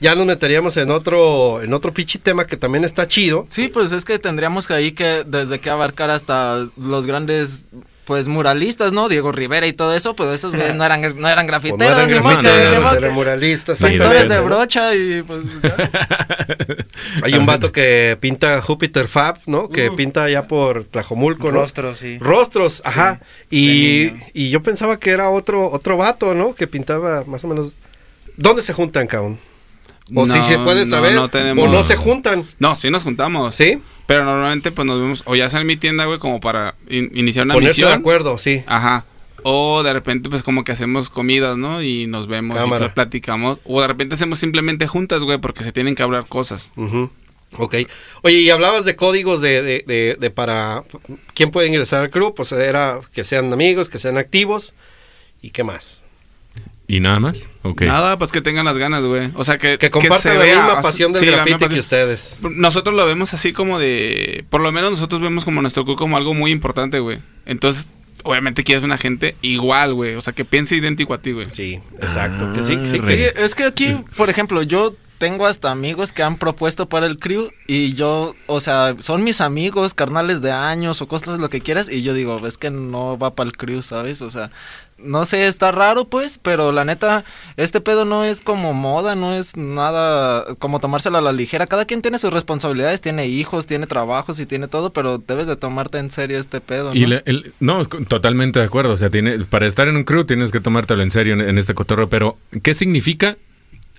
[0.00, 3.46] ya nos meteríamos en otro, en otro pichi tema que también está chido.
[3.50, 7.66] Sí, pues es que tendríamos que ahí que desde que abarcar hasta los grandes
[8.06, 9.08] pues muralistas, ¿no?
[9.08, 11.98] Diego Rivera y todo eso, pues esos güeyes no eran no eran Pues no grafiteros,
[11.98, 14.44] eran grafiteros, ni grafiteros, modo eran muralistas, Pintores de ¿no?
[14.44, 15.44] brocha y pues.
[17.24, 19.68] Hay un vato que pinta Júpiter Fab, ¿no?
[19.68, 21.60] Que pinta allá por Tlajomulco, ¿no?
[21.60, 22.18] Rostros, sí.
[22.20, 23.20] Rostros, ajá.
[23.50, 26.54] Y, y yo pensaba que era otro, otro vato, ¿no?
[26.54, 27.76] Que pintaba más o menos.
[28.36, 29.38] ¿Dónde se juntan, cabrón?
[30.14, 31.14] O si se puede saber.
[31.16, 32.44] no tenemos- O no se juntan.
[32.58, 33.54] No, sí nos juntamos.
[33.54, 33.78] ¿Sí?
[34.06, 37.44] Pero normalmente pues nos vemos, o ya en mi tienda, güey, como para in- iniciar
[37.44, 38.62] una Ponerse de acuerdo, sí.
[38.66, 39.04] Ajá.
[39.42, 41.82] O de repente, pues como que hacemos comidas, ¿no?
[41.82, 42.86] Y nos vemos Cámara.
[42.86, 43.58] y platicamos.
[43.64, 46.70] O de repente hacemos simplemente juntas, güey, porque se tienen que hablar cosas.
[46.76, 47.10] Ujú.
[47.58, 47.74] Ok.
[48.22, 50.82] Oye, y hablabas de códigos de, de, de- de para
[51.34, 54.72] quién puede ingresar al club, pues era que sean amigos, que sean activos
[55.42, 56.02] y qué más.
[56.88, 57.48] ¿Y nada más?
[57.62, 57.82] Ok.
[57.82, 59.30] Nada, pues que tengan las ganas, güey.
[59.34, 59.76] O sea, que...
[59.76, 62.36] Que compartan se la vea, misma así- pasión del sí, misma que ustedes.
[62.42, 64.44] Nosotros lo vemos así como de...
[64.50, 67.18] Por lo menos nosotros vemos como nuestro club como algo muy importante, güey.
[67.44, 67.88] Entonces,
[68.22, 70.14] obviamente quieres una gente igual, güey.
[70.14, 71.48] O sea, que piense idéntico a ti, güey.
[71.52, 72.52] Sí, exacto.
[72.52, 73.24] que sí, que sí, Sí, sí.
[73.34, 77.48] es que aquí, por ejemplo, yo tengo hasta amigos que han propuesto para el crew
[77.66, 81.90] y yo, o sea, son mis amigos, carnales de años o cosas lo que quieras
[81.90, 84.20] y yo digo, es que no va para el crew, ¿sabes?
[84.20, 84.50] O sea,
[84.98, 87.24] no sé, está raro pues, pero la neta,
[87.56, 91.66] este pedo no es como moda, no es nada como tomárselo a la ligera.
[91.66, 95.56] Cada quien tiene sus responsabilidades, tiene hijos, tiene trabajos y tiene todo, pero debes de
[95.56, 96.94] tomarte en serio este pedo, ¿no?
[96.94, 98.94] Y la- el- no, totalmente de acuerdo.
[98.94, 101.58] O sea, tiene, para estar en un crew tienes que tomártelo en serio en, en
[101.58, 102.08] este cotorreo.
[102.08, 103.36] Pero, ¿qué significa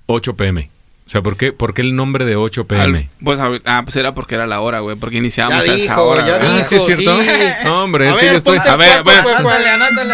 [0.08, 0.70] 8 pm?
[1.08, 2.98] O sea, ¿por qué, por qué el nombre de 8 pm?
[2.98, 4.98] Al- pues, ah, pues era porque era la hora, güey.
[4.98, 6.28] Porque iniciábamos Ya a esa dijo, hora.
[6.28, 6.50] ya güey.
[6.60, 7.22] Ah, sí, es dijo, cierto.
[7.24, 7.30] sí.
[7.64, 8.58] No, hombre, A es que ver, yo estoy.
[8.58, 9.24] A ver, bueno.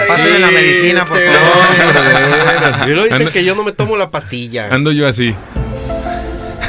[0.08, 2.90] Pásenle la medicina, por este, favor.
[2.90, 4.68] Y dicen Anda- que yo no me tomo la pastilla.
[4.72, 5.34] Ando yo así.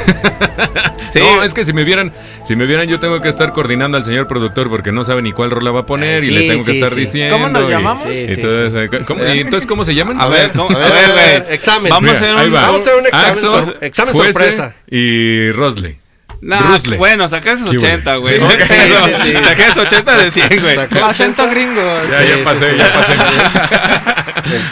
[1.11, 1.19] Sí.
[1.21, 2.11] No, es que si me vieran,
[2.43, 5.31] si me vieran, yo tengo que estar coordinando al señor productor porque no sabe ni
[5.31, 6.99] cuál rola va a poner y le tengo que estar sí.
[7.01, 7.35] diciendo.
[7.35, 8.03] ¿Cómo nos y- llamamos?
[8.03, 10.19] Sí, y sí, entonces, eh, ¿cómo, y entonces, ¿cómo se llaman?
[10.19, 10.51] A ver.
[10.53, 11.55] A ver, A ver, a ver, güey.
[11.55, 11.89] examen.
[11.89, 12.53] Vamos a Mira, hacer un.
[12.55, 12.61] va.
[12.63, 14.75] Vamos a hacer un examen, Axel, sor- examen sorpresa.
[14.89, 15.97] Y Rosley.
[16.45, 16.97] Nah, Rusle.
[16.97, 17.91] bueno, saca esos Sí, güey.
[17.91, 18.37] 80, güey.
[18.39, 18.51] Ok.
[18.65, 19.33] Sí, sí, sí.
[19.43, 20.77] Saqué esos 80 de 100, güey.
[21.03, 21.81] Acento gringo.
[22.11, 22.77] Ya, Sí, ya pasé, sí.
[22.77, 23.13] ya pasé.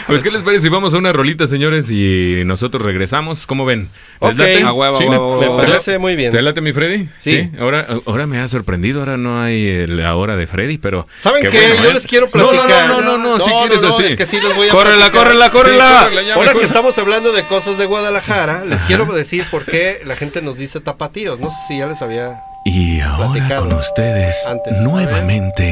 [0.08, 3.48] pues, ¿qué les parece si vamos a una rolita, señores, y nosotros regresamos?
[3.48, 3.90] ¿Cómo ven?
[4.22, 4.38] ¿Les Ok.
[4.38, 4.62] late?
[4.64, 6.32] A huevo, Sí, a huevo, Me parece muy bien.
[6.32, 7.08] ¿Te late mi Freddy?
[7.20, 7.50] Sí.
[7.60, 11.08] Ahora, ahora me ha sorprendido, ahora no hay la hora de Freddy, pero...
[11.16, 11.50] ¿Saben qué?
[11.50, 11.94] bueno, Yo ¿eh?
[11.94, 12.88] les quiero No, platicar.
[12.88, 14.04] No, no, no, no, no, si quieres así.
[14.04, 16.10] Es que sí les voy a Córrela, córrela, Sí, córrela.
[16.36, 20.42] Ahora que estamos hablando de cosas de Guadalajara, les quiero decir por qué la gente
[20.42, 21.40] nos dice tapatíos.
[21.40, 22.42] No sé si ya les había.
[22.66, 24.78] Y ahora con ustedes, antes.
[24.80, 25.72] nuevamente,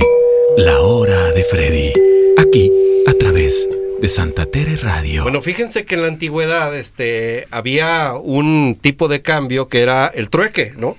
[0.57, 1.93] la hora de Freddy.
[2.37, 2.71] Aquí,
[3.07, 3.67] a través
[4.01, 5.23] de Santa Tere Radio.
[5.23, 10.29] Bueno, fíjense que en la antigüedad este, había un tipo de cambio que era el
[10.29, 10.97] trueque, ¿no?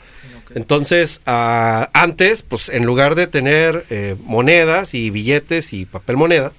[0.55, 6.53] Entonces, ah, antes, pues en lugar de tener eh, monedas y billetes y papel moneda,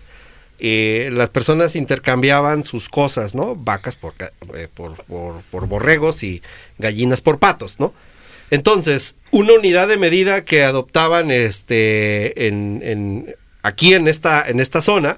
[0.60, 3.56] eh, las personas intercambiaban sus cosas, ¿no?
[3.56, 6.42] Vacas por, ca- eh, por, por- por borregos y
[6.80, 7.94] gallinas por patos, ¿no?
[8.52, 14.82] Entonces, una unidad de medida que adoptaban este, en, en- aquí en esta, en esta
[14.82, 15.18] zona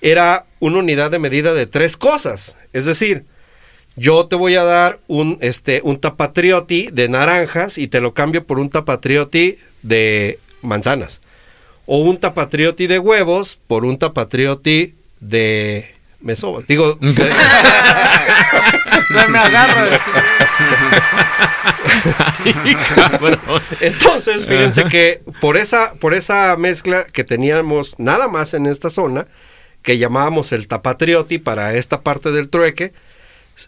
[0.00, 2.56] era una unidad de medida de tres cosas.
[2.72, 3.24] Es decir,
[3.96, 8.44] yo te voy a dar un, este, un tapatrioti de naranjas y te lo cambio
[8.44, 11.20] por un tapatrioti de manzanas.
[11.86, 16.66] O un tapatrioti de huevos por un tapatrioti de mesobas.
[16.66, 17.12] Digo, de-
[19.14, 20.00] No me agarras.
[23.80, 29.26] Entonces, fíjense que por esa, por esa mezcla que teníamos nada más en esta zona,
[29.82, 32.92] que llamábamos el tapatrioti para esta parte del trueque,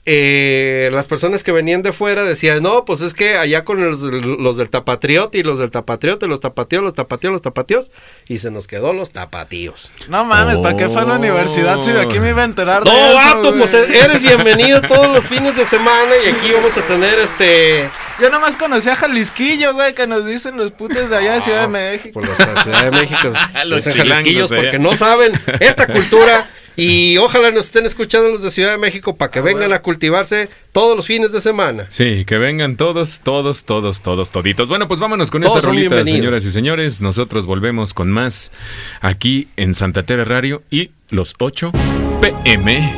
[0.04, 4.02] eh, las personas que venían de fuera decían, no, pues es que allá con los,
[4.02, 7.92] los del tapatrioti, los del tapatriote, los tapatíos, los tapatíos, los tapatíos,
[8.26, 9.90] y se nos quedó los tapatíos.
[10.08, 12.82] No mames, ¿para qué fue a la universidad si de aquí me iba a enterar
[12.82, 16.76] de No, eso, vato, pues eres bienvenido todos los fines de semana y aquí vamos
[16.76, 17.88] a tener este...
[18.20, 21.62] Yo nomás conocí a Jalisquillo, güey, que nos dicen los putos de allá de Ciudad
[21.62, 22.14] de México.
[22.14, 23.32] por la Ciudad de México,
[23.66, 28.50] Los los jalisquillos, porque no saben esta cultura y ojalá nos estén escuchando los de
[28.50, 31.86] Ciudad de México para que vengan a cultivarse todos los fines de semana.
[31.88, 34.68] Sí, que vengan todos, todos, todos, todos, toditos.
[34.68, 37.00] Bueno, pues vámonos con Todos esta rolita, señoras y señores.
[37.00, 38.52] Nosotros volvemos con más
[39.00, 41.72] aquí en Santa Tere Radio y los 8
[42.20, 42.94] pm.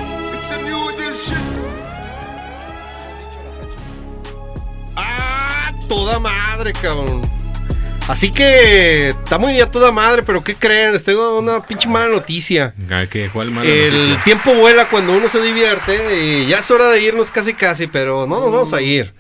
[4.96, 5.72] ¡Ah!
[5.88, 7.47] Toda madre, cabrón.
[8.08, 10.94] Así que está muy a toda madre, pero ¿qué creen?
[10.94, 12.72] Les tengo una pinche mala noticia.
[13.10, 13.28] ¿qué?
[13.30, 14.24] ¿Cuál mala El noticia?
[14.24, 18.26] tiempo vuela cuando uno se divierte y ya es hora de irnos casi casi, pero
[18.26, 19.12] no nos vamos a ir.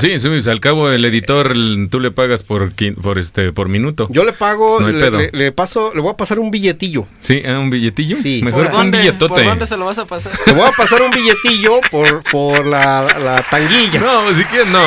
[0.00, 1.54] Sí, sí, al cabo el editor
[1.90, 2.72] tú le pagas por
[3.02, 4.06] por este por minuto.
[4.10, 5.18] Yo le pago, No hay le, pedo.
[5.18, 7.06] le- le paso, le voy a pasar un billetillo.
[7.20, 8.16] Sí, ah, un billetillo.
[8.16, 8.40] Sí.
[8.44, 9.34] Mejor ¿Por con un dónde, billetote.
[9.34, 10.32] ¿Por dónde se lo vas a pasar?
[10.44, 13.98] Te voy a pasar un billetillo por, por la, la tanguilla.
[14.00, 14.78] No, si quieres no.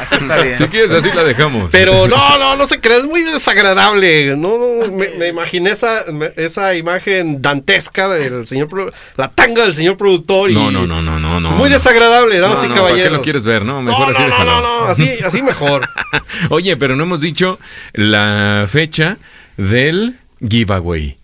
[0.00, 0.58] Así está bien.
[0.58, 1.68] si quieres así la dejamos.
[1.70, 4.36] Pero no, no, no se cree, es muy desagradable.
[4.36, 6.04] No, no, me, me imaginé esa,
[6.36, 10.50] esa imagen dantesca del señor, la tanga del señor productor.
[10.50, 11.50] Y no, no, no, no, no, no.
[11.52, 13.10] Muy desagradable, No, damas y no, ¿para caballeros.
[13.10, 13.64] qué lo quieres ver?
[13.64, 14.60] No, No, mejor no, así no, déjalo.
[14.60, 15.88] no, no, así, así mejor.
[16.50, 17.58] Oye, pero no hemos dicho
[17.92, 19.18] la fecha
[19.56, 20.16] del
[20.46, 21.16] giveaway.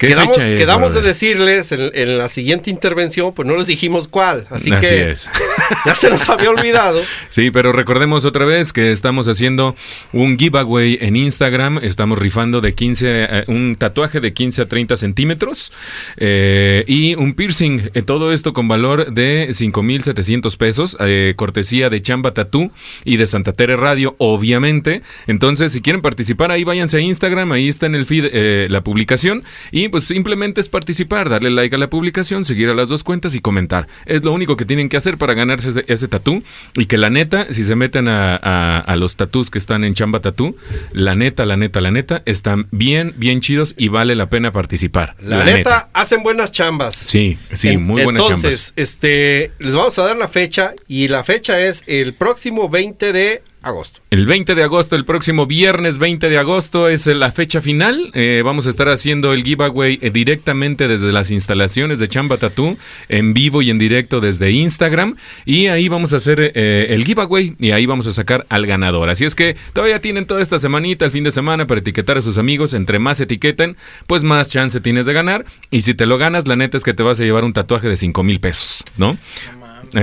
[0.00, 0.58] ¿Qué Quedamos, fecha es?
[0.58, 4.46] quedamos de decirles en, en la siguiente intervención, pues no les dijimos cuál.
[4.48, 5.28] Así, Así que es.
[5.84, 7.02] ya se nos había olvidado.
[7.28, 9.76] Sí, pero recordemos otra vez que estamos haciendo
[10.14, 11.80] un giveaway en Instagram.
[11.82, 15.70] Estamos rifando de 15, eh, un tatuaje de 15 a 30 centímetros
[16.16, 17.90] eh, y un piercing.
[17.92, 22.70] Eh, todo esto con valor de 5,700 pesos, eh, cortesía de Chamba Tattoo
[23.04, 25.02] y de Santa Tere Radio, obviamente.
[25.26, 28.82] Entonces, si quieren participar, ahí váyanse a Instagram, ahí está en el feed eh, la
[28.82, 29.44] publicación.
[29.70, 33.34] Y pues simplemente es participar, darle like a la publicación, seguir a las dos cuentas
[33.34, 33.86] y comentar.
[34.06, 36.42] Es lo único que tienen que hacer para ganarse ese, ese tatú.
[36.74, 39.94] Y que la neta, si se meten a, a- a los tatús que están en
[39.94, 40.56] Chamba Tatú,
[40.92, 45.14] la neta, la neta, la neta, están bien, bien chidos y vale la pena participar.
[45.20, 46.94] La, neta, hacen buenas chambas.
[46.94, 51.24] Sí, sí, En- muy buenas Entonces, este, les vamos a dar la fecha y la
[51.24, 54.00] fecha es el próximo 20 de agosto.
[54.10, 58.10] El 20 de agosto, el próximo viernes 20 de agosto es la fecha final.
[58.14, 62.76] Eh, vamos a estar haciendo el giveaway eh, directamente desde las instalaciones de Chamba Tattoo,
[63.08, 65.16] en vivo y en directo desde Instagram.
[65.44, 69.08] Y ahí vamos a hacer eh, el giveaway y ahí vamos a sacar al ganador.
[69.10, 72.22] Así es que todavía tienen toda esta semanita, el fin de semana, para etiquetar a
[72.22, 72.72] sus amigos.
[72.72, 75.44] Entre más etiqueten, pues más chance tienes de ganar.
[75.70, 77.88] Y si te lo ganas, la neta es que te vas a llevar un tatuaje
[77.88, 79.18] de 5 mil pesos, ¿no?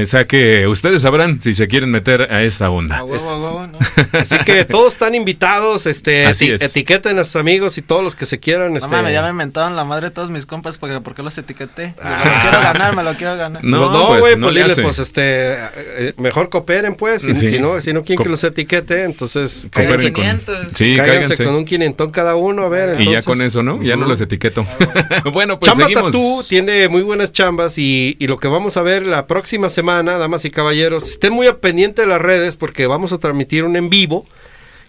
[0.01, 2.97] O sea que ustedes sabrán si se quieren meter a esta onda.
[2.97, 3.77] A huevo, a huevo, ¿no?
[4.19, 6.61] Así que todos están invitados, este, eti- es.
[6.61, 8.71] etiqueten a sus amigos y todos los que se quieran.
[8.71, 11.23] No este, mames, ya me inventaron la madre de todos mis compas porque ¿por qué
[11.23, 11.93] los etiqueté?
[11.97, 13.63] Yo me lo quiero ganar, me lo quiero ganar.
[13.63, 14.81] No, No, no, pues, güey, no pues, hace.
[14.81, 17.47] pues este, eh, mejor cooperen, pues, si, Sí.
[17.47, 20.71] si no, si no quieren Co- que los etiquete, entonces Cooperen cáiganse, con- 500.
[20.73, 21.43] Sí, cáiganse cáiganse.
[21.45, 22.99] con un quinientón cada uno, a ver.
[23.01, 23.81] Y ya con eso, ¿no?
[23.83, 24.65] Ya no los etiqueto.
[25.33, 26.11] bueno, pues Chamba seguimos.
[26.11, 30.17] Tatú tiene muy buenas chambas y, y lo que vamos a ver la próxima semana,
[30.17, 33.75] damas y caballeros, estén muy al pendiente de las redes porque vamos a transmitir un
[33.75, 34.25] en vivo.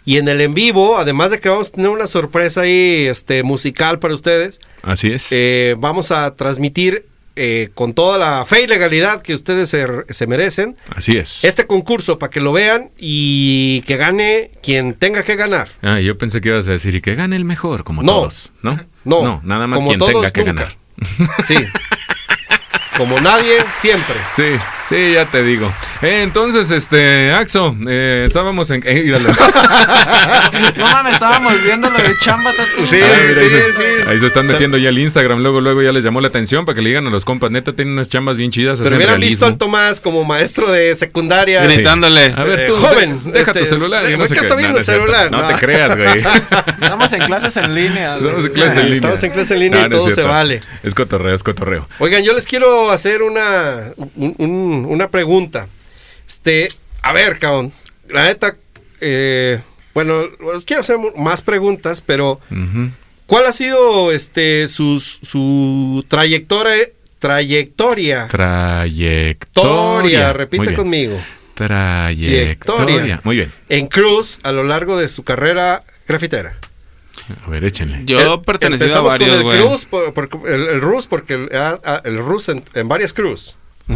[0.04, 3.42] Y en el en vivo, además de que vamos a tener una sorpresa ahí este,
[3.42, 5.28] musical para ustedes, Así es.
[5.32, 7.04] eh, vamos a transmitir
[7.36, 11.44] eh, con toda la fe y legalidad que ustedes se, se merecen Así es.
[11.44, 15.68] este concurso para que lo vean y que gane quien tenga que ganar.
[15.82, 18.12] Ah, yo pensé que ibas a decir y que gane el mejor, como No.
[18.12, 18.80] todos, ¿no?
[19.04, 20.74] No, nada más como quien todos, tenga que nunca.
[20.96, 21.44] ganar.
[21.44, 21.54] Sí.
[22.98, 24.16] Como nadie, siempre.
[24.36, 24.42] Sí,
[24.88, 25.72] sí, ya te digo.
[26.02, 28.82] Eh, entonces, este, Axo, eh, estábamos en...
[28.84, 29.04] eh.
[30.76, 32.84] No mames, estábamos viendo lo de chamba tatu.
[32.84, 33.82] Sí, Ah, mira, sí, ahí, se, sí.
[34.08, 36.28] ahí se están O sea, metiendo ya el Instagram, luego, luego ya les llamó la
[36.28, 38.96] atención para que le digan a los compas, neta, tienen unas chambas bien chidas, Pero
[38.96, 41.64] hubieran visto al Tomás como maestro de secundaria.
[41.68, 41.74] Sí.
[41.76, 42.32] Gritándole.
[42.36, 44.04] A ver, Eh, tú, joven, de- deja este, tu celular.
[44.04, 45.30] de- yo no ¿por sé qué qué- está viendo no el celular?
[45.30, 45.48] No, No.
[45.48, 46.18] te creas, güey.
[46.82, 48.16] Estamos en clases en línea.
[48.16, 48.94] Estamos en clases en línea.
[48.96, 50.60] Estamos en clases en línea y todo se vale.
[50.82, 51.88] Es cotorreo, es cotorreo.
[51.98, 55.66] Oigan, yo les quiero hacer una, un- un- una pregunta.
[56.26, 56.68] Este,
[57.02, 57.72] a ver, cabrón.
[58.08, 58.54] La neta,
[59.00, 59.60] eh,
[59.94, 60.24] bueno,
[60.54, 62.40] les quiero hacer más preguntas, pero.
[63.26, 66.88] ¿cuál ha sido este sus, su trayectoria?
[67.18, 68.28] Trayectoria.
[68.28, 69.38] Trayectoria.
[69.52, 71.18] Toria, repite conmigo.
[71.54, 72.84] Trayectoria.
[72.86, 73.20] Trayectoria.
[73.24, 73.52] Muy bien.
[73.68, 76.54] En Cruz a lo largo de su carrera grafitera.
[77.44, 78.02] A ver, échenle.
[78.06, 79.58] Yo Eh, pertenecido a varios, con el güey.
[79.60, 83.12] Cruz, por- por- el, el Rus, porque el, ah, ah, el Rus en, en varias
[83.12, 83.54] Cruz.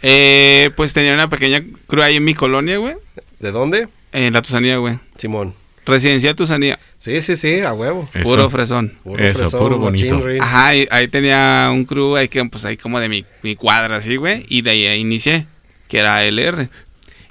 [0.00, 2.94] Eh, pues tenía una pequeña cruz ahí en mi colonia, güey.
[3.40, 3.88] ¿De dónde?
[4.12, 4.98] En la Tusanía, güey.
[5.16, 5.54] Simón.
[5.86, 6.78] Residencia Tusanía.
[6.98, 8.08] Sí, sí, sí, a huevo.
[8.14, 8.22] Eso.
[8.22, 8.94] Puro fresón.
[9.02, 10.20] Puro Eso, fresón, puro bonito.
[10.40, 13.96] Ajá, y ahí tenía un crew ahí que, pues ahí como de mi, mi cuadra,
[13.96, 14.44] así, güey.
[14.48, 15.46] Y de ahí inicié,
[15.88, 16.68] que era LR.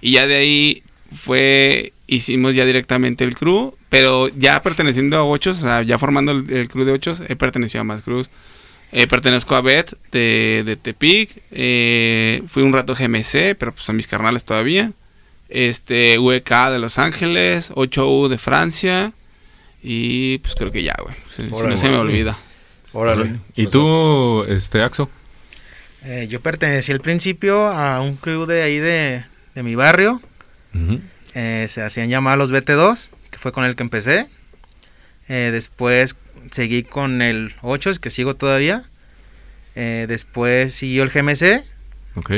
[0.01, 0.83] Y ya de ahí
[1.15, 6.31] fue, hicimos ya directamente el crew, pero ya perteneciendo a ocho, o sea, ya formando
[6.31, 8.29] el, el crew de ocho, he pertenecido a más crews.
[8.93, 13.97] Eh, pertenezco a Bet de, de Tepic, eh, fui un rato GMC, pero pues son
[13.97, 14.91] mis carnales todavía.
[15.49, 19.11] Este, UEK de Los Ángeles, 8U de Francia.
[19.83, 21.15] Y pues creo que ya, güey.
[21.35, 21.75] Si- si Órale.
[21.75, 22.37] no se me olvida.
[22.93, 23.35] Órale.
[23.55, 25.09] ¿Y tú, este, Axo?
[26.03, 30.21] Eh, yo pertenecí al principio a un crew de ahí de, de mi barrio.
[30.73, 30.99] Ujú.
[31.39, 34.25] Eh, se hacían llamar los BT2, que fue con el que empecé.
[35.29, 36.15] Eh, después
[36.51, 38.85] seguí con el 8, que sigo todavía.
[39.75, 41.63] Eh, después siguió el GMC.
[42.15, 42.31] Ok.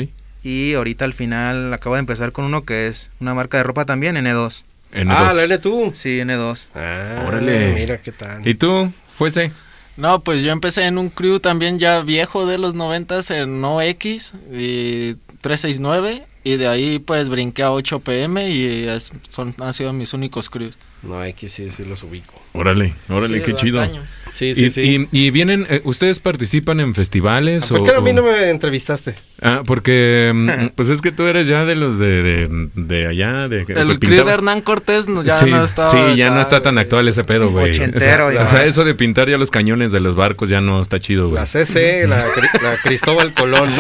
[0.44, 3.86] Y ahorita al final acabo de empezar con uno que es una marca de ropa
[3.86, 4.64] también, N2.
[4.92, 5.16] N2.
[5.16, 5.94] Ah, la N tú.
[5.96, 6.66] Sí, N2.
[6.76, 7.76] Ah, Órale.
[7.76, 8.46] Mira qué tal.
[8.46, 8.92] ¿Y tú?
[9.18, 9.54] ¿Fuese?
[9.96, 14.34] No, pues yo empecé en un crew también ya viejo de los noventas en OX
[14.52, 18.88] y 369 y de ahí pues brinqué a 8 pm y
[19.30, 20.78] son han sido mis únicos crews.
[21.04, 22.34] No, X sí, sí los ubico.
[22.54, 23.88] Órale, órale, Sí, qué chido.
[24.34, 27.68] Sí, y, y- y vienen, eh, ¿ustedes participan en festivales?
[27.68, 29.16] ¿Por o- qué a mí no me entrevistaste?
[29.42, 33.48] Ah, porque mm, pues es que tú eres ya de los de, de, de allá,
[33.48, 35.90] de que El que crew de Hernán Cortés no- ya sí, no está.
[35.90, 37.72] sí, ya acá, no está tan actual ese pedo, güey.
[37.72, 38.46] Ochentero, o, sea, ya.
[38.46, 41.28] o sea, eso de pintar ya los cañones de los barcos ya no está chido,
[41.30, 41.36] güey.
[41.36, 42.18] La CC, la,
[42.62, 43.70] la Cristóbal Colón.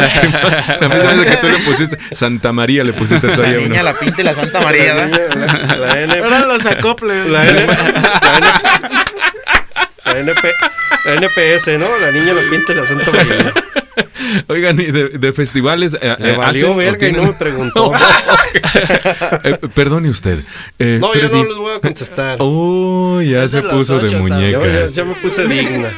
[0.79, 3.67] La misma vez que tú le pusiste Santa María le pusiste ahí La uno.
[3.69, 4.93] niña, la pinta y la Santa María.
[4.95, 6.65] la, la, la N, Eran los
[7.13, 7.31] acoples.
[7.31, 8.47] la, N, la, N,
[10.05, 10.43] la NP,
[11.05, 11.97] la NPS, ¿no?
[11.99, 13.53] La niña la pinta y la Santa María.
[14.47, 17.91] Oigan, y de, de festivales eh, Le eh, valió verga y no me preguntó.
[19.43, 20.39] Eh, perdone usted.
[20.79, 22.37] Eh, No, yo no Freddy- les voy a contestar.
[22.39, 24.65] Oh, ya Es se puso de ocho, muñeca.
[24.65, 25.89] Ya, ya me puse digna.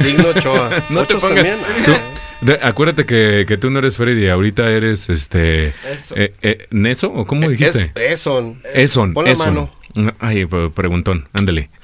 [0.00, 0.70] Digno Ochoa.
[0.90, 1.36] No te Ochos pongas.
[1.44, 1.56] también.
[1.84, 5.72] tú- de- acuérdate que, que tú no eres Freddy, ahorita eres este.
[5.92, 6.14] Eso.
[6.16, 7.92] Eh, eh, ¿Neso o cómo dijiste?
[7.94, 8.60] Es, Eson.
[8.74, 9.14] Eson.
[9.14, 9.46] Pon la Eson.
[9.46, 9.70] mano.
[10.18, 11.70] Ay, pre- preguntón, ándale.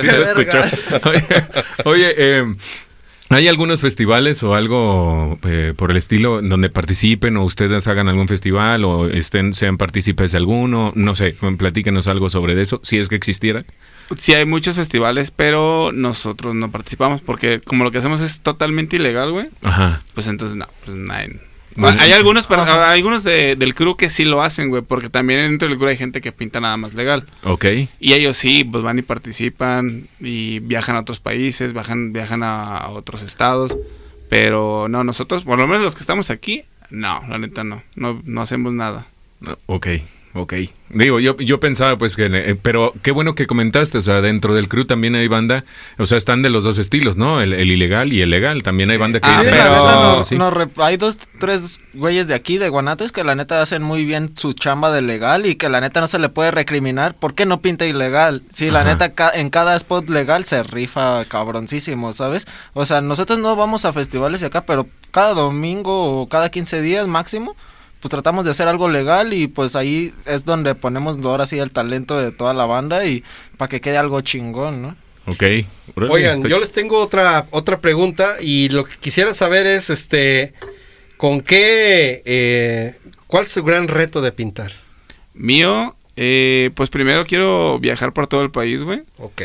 [0.00, 0.34] Sí se escuchó.
[0.58, 0.80] Vergas.
[1.04, 1.24] Oye,
[1.84, 2.54] oye, eh,
[3.28, 8.26] ¿hay algunos festivales o algo eh, por el estilo donde participen o ustedes hagan algún
[8.28, 10.92] festival o estén sean partícipes de alguno?
[10.96, 13.64] No sé, platíquenos algo sobre eso, si es que existiera.
[14.16, 18.96] Sí hay muchos festivales, pero nosotros no participamos porque como lo que hacemos es totalmente
[18.96, 19.46] ilegal, güey.
[19.62, 20.02] Ajá.
[20.14, 21.38] Pues entonces no, pues nadie.
[21.76, 25.08] Pues- hay algunos, pero hay algunos de- del crew que sí lo hacen, güey, porque
[25.08, 27.26] también dentro del crew hay gente que pinta nada más legal.
[27.44, 27.64] Ok.
[28.00, 32.76] Y ellos sí, pues van y participan y viajan a otros países, viajan, viajan a,
[32.78, 33.76] a otros estados.
[34.28, 37.82] Pero no, nosotros, por lo menos los que estamos aquí, No, la neta no.
[37.96, 39.06] No, no hacemos nada.
[39.66, 39.86] Ok,
[40.34, 40.54] ok.
[40.94, 42.26] Digo, yo, yo pensaba pues que...
[42.26, 45.64] eh, pero qué bueno que comentaste, o sea, dentro del crew también hay banda,
[45.96, 47.40] o sea, están de los dos estilos, ¿no?
[47.40, 48.62] El, el ilegal y el legal.
[48.62, 50.36] También hay banda que Ah, Sí, pero- no- sí.
[50.36, 50.52] no
[50.84, 54.52] hay dos, tres güeyes de aquí, de Guanatos, que la neta hacen muy bien su
[54.52, 57.14] chamba de legal y que la neta no se le puede recriminar.
[57.14, 58.42] ¿Por qué no pinta ilegal?
[58.52, 58.90] Sí, la Ajá.
[58.90, 62.46] neta ca- en cada spot legal se rifa cabroncísimo, ¿sabes?
[62.74, 66.82] O sea, nosotros no vamos a festivales y acá, pero cada domingo o cada 15
[66.82, 67.56] días máximo,
[68.02, 71.70] pues tratamos de hacer algo legal y pues ahí es donde ponemos ahora sí el
[71.70, 73.22] talento de toda la banda y
[73.56, 74.96] para que quede algo chingón, ¿no?
[75.26, 75.44] Ok.
[76.10, 80.52] Oigan, yo les tengo otra otra pregunta y lo que quisiera saber es, este,
[81.16, 82.96] ¿con qué, eh,
[83.28, 84.72] cuál es su gran reto de pintar?
[85.32, 89.02] Mío, eh, pues primero quiero viajar por todo el país, güey.
[89.18, 89.42] Ok.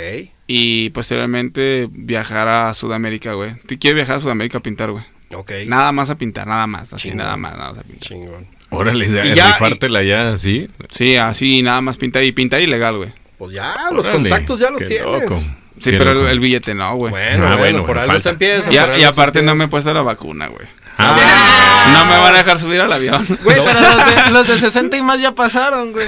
[0.48, 3.54] Y posteriormente viajar a Sudamérica, güey.
[3.68, 5.04] Te quiero viajar a Sudamérica a pintar, güey.
[5.34, 5.52] Ok.
[5.68, 6.92] Nada más a pintar, nada más.
[6.94, 7.18] Así, Chingón.
[7.18, 8.08] nada más, nada más a pintar.
[8.08, 8.48] Chingón.
[8.70, 10.68] Órale, ya, Y ya- rifártela ya, así.
[10.90, 12.24] Sí, así, nada más pintar.
[12.24, 13.12] Y pintar ilegal, güey.
[13.38, 15.06] Pues ya, los contactos ya los qué tienes.
[15.06, 15.36] loco.
[15.80, 16.30] Sí, Qué pero el, loco.
[16.30, 17.12] el billete no, güey.
[17.12, 18.20] Bueno, Ah, bueno, bueno, por bueno, algo falta.
[18.24, 18.72] se empieza.
[18.98, 20.68] Y, y aparte no me he puesto la vacuna, güey.
[21.00, 23.26] Ah, No me van a dejar subir al avión.
[23.44, 26.08] Güey, pero los de, los de 60 y más ya pasaron, güey.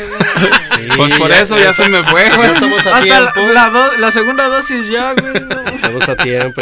[0.66, 2.50] Sí, Pues por ya- eso ya se me fue, Ya güey.
[2.52, 3.54] estamos a Hasta la, tiempo.
[3.54, 5.34] la do- la segunda dosis ya, güey.
[5.44, 5.62] no.
[5.70, 6.62] Estamos a tiempo.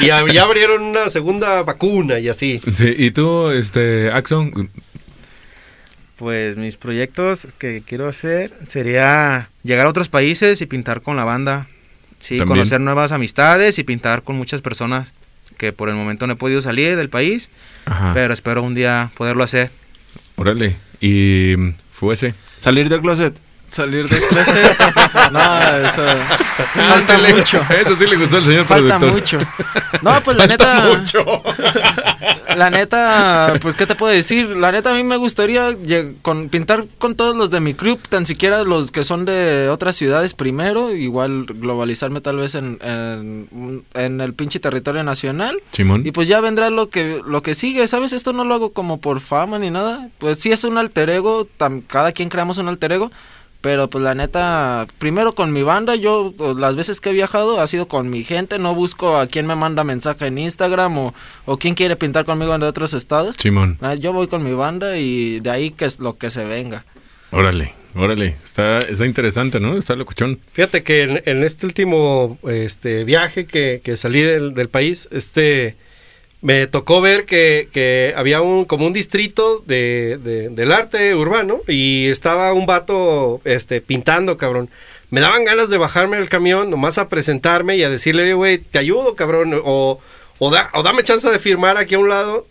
[0.00, 2.60] Y ya, ya abrieron una segunda vacuna y así.
[2.76, 4.70] Sí, y tú, este, Axon,
[6.16, 11.24] Pues mis proyectos que quiero hacer sería llegar a otros países y pintar con la
[11.24, 11.68] banda.
[12.20, 12.58] Sí, También.
[12.58, 15.12] conocer nuevas amistades y pintar con muchas personas
[15.58, 17.50] que por el momento no he podido salir del país,
[17.84, 19.70] ajá, pero espero un día poderlo hacer.
[20.36, 22.34] órale, y mm, fuese.
[22.58, 23.38] Salir del closet.
[23.70, 24.62] Salir de clase.
[25.32, 25.40] No,
[25.88, 26.02] eso.
[26.74, 27.60] Falta mucho.
[27.80, 29.38] Eso sí le gustó al señor Falta productor.
[29.38, 29.38] mucho.
[30.02, 30.96] No, pues la Falta neta.
[30.98, 31.42] mucho.
[32.56, 34.56] La neta, pues qué te puedo decir.
[34.56, 35.76] La neta a mí me gustaría
[36.22, 39.96] con, pintar con todos los de mi club, tan siquiera los que son de otras
[39.96, 45.58] ciudades primero, igual globalizarme tal vez en, en, en el pinche territorio nacional.
[45.72, 46.06] Simón.
[46.06, 48.12] Y pues ya vendrá lo que lo que sigue, ¿sabes?
[48.12, 50.08] Esto no lo hago como por fama ni nada.
[50.18, 53.10] Pues sí es un alter ego, tam- cada quien creamos un alter ego.
[53.68, 57.66] Pero pues la neta, primero con mi banda, yo las veces que he viajado ha
[57.66, 61.14] sido con mi gente, no busco a quien me manda mensaje en Instagram o,
[61.44, 63.36] o quien quiere pintar conmigo en otros estados.
[63.38, 63.76] Simón.
[63.82, 66.86] Ah, Yo voy con mi banda y de ahí que es lo que se venga.
[67.30, 68.36] Órale, órale.
[68.42, 69.76] Está, está interesante, ¿no?
[69.76, 70.38] Está locuchón.
[70.54, 75.76] Fíjate que en, en este último este, viaje que, que salí del, del país, este
[76.40, 81.60] me tocó ver que, que había un como un distrito de, de- del arte urbano
[81.66, 84.68] y estaba un vato este, pintando, cabrón.
[85.10, 88.78] Me daban ganas de bajarme del camión, nomás a presentarme y a decirle, güey, te
[88.78, 90.00] ayudo, cabrón, o,
[90.38, 92.46] o, da- o dame chance de firmar aquí a un lado,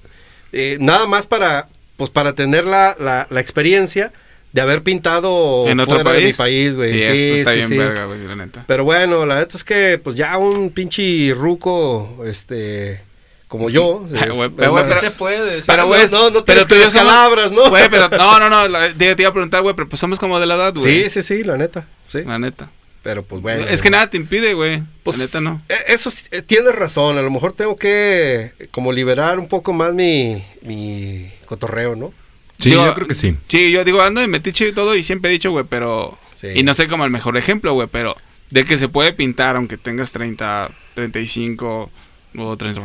[0.51, 1.67] eh, nada más para,
[1.97, 4.11] pues, para tener la, la, la experiencia
[4.53, 6.35] de haber pintado ¿En otro fuera de mi país?
[6.37, 6.93] país, güey.
[6.93, 7.77] Sí, Sí, está sí, bien sí.
[7.77, 8.63] verga, güey, la neta.
[8.67, 13.01] Pero bueno, la neta es que pues ya un pinche ruco, este,
[13.47, 14.05] como yo.
[14.13, 15.51] Ay, es- güey, es pero, más- güey, se puede.
[15.51, 17.69] Pero, Pero, güey, güey, no, no pero tienes tú palabras, ¿no?
[17.69, 20.19] Güey, pero no, no, no, la- te, te iba a preguntar, güey, pero pues somos
[20.19, 21.03] como de la edad, güey.
[21.03, 22.23] Sí, sí, sí, la neta, sí.
[22.25, 22.69] La neta.
[23.03, 23.63] Pero pues bueno.
[23.67, 24.83] es que nada te impide, güey.
[25.03, 25.61] Pues, la neta no.
[25.69, 29.47] eh, Eso sí, eh, tienes razón, a lo mejor tengo que eh, como liberar un
[29.47, 32.11] poco más mi, mi cotorreo, ¿no?
[32.59, 33.35] Sí, Digo, yo creo que sí.
[33.47, 36.17] Sí, yo digo, ando de metiche y todo y siempre he dicho, güey, pero...
[36.33, 36.47] Sí.
[36.55, 38.17] Y no sé como el mejor ejemplo, güey, pero
[38.49, 41.89] de que se puede pintar aunque tengas 30, 35
[42.37, 42.81] o 30,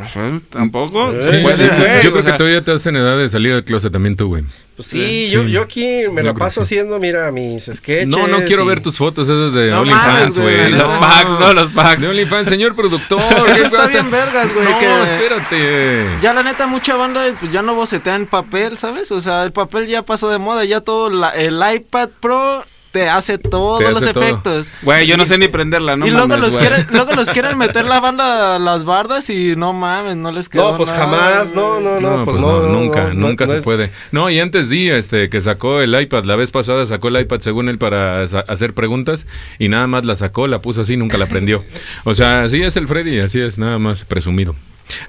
[0.49, 1.11] tampoco.
[1.11, 3.29] Sí, se puede, sí, güey, Yo o creo sea, que todavía te hacen edad de
[3.29, 4.43] salir del closet también tú, güey.
[4.75, 5.51] Pues sí, Sí, yo, sí.
[5.51, 8.07] yo aquí me Yo la paso haciendo, mira, mis sketches.
[8.07, 11.31] No, no quiero y- ver tus fotos esas de No OnlyFans, güey, la Los packs,
[11.39, 12.01] no, los packs.
[12.01, 13.19] De OnlyFans, señor productor.
[13.45, 13.89] Eso ¿qué está pasa?
[13.89, 16.05] bien vergas, güey, No, que- espérate.
[16.21, 19.11] Ya la neta, mucha banda pues, ya no bocetea en papel, ¿sabes?
[19.11, 23.09] O sea, el papel ya pasó de moda, ya todo, la- el iPad Pro te
[23.09, 24.23] hace todos Te los todo.
[24.23, 24.71] efectos.
[24.83, 27.85] Güey, yo no sé ni prenderla, no y luego los, quieren, luego los quieren meter
[27.85, 31.53] la banda a las bardas y no mames, no les quedó No, pues nada, jamás,
[31.55, 33.91] no, no, no, No, pues, pues no, no, no, nunca, nunca no se es- puede.
[34.11, 37.39] No, y antes di este que sacó el iPad, la vez pasada sacó el iPad
[37.39, 39.25] según él para hacer preguntas
[39.57, 41.65] y nada más la sacó, la puso así, nunca la prendió.
[42.03, 44.55] O sea, así es el Freddy, así es, nada más presumido.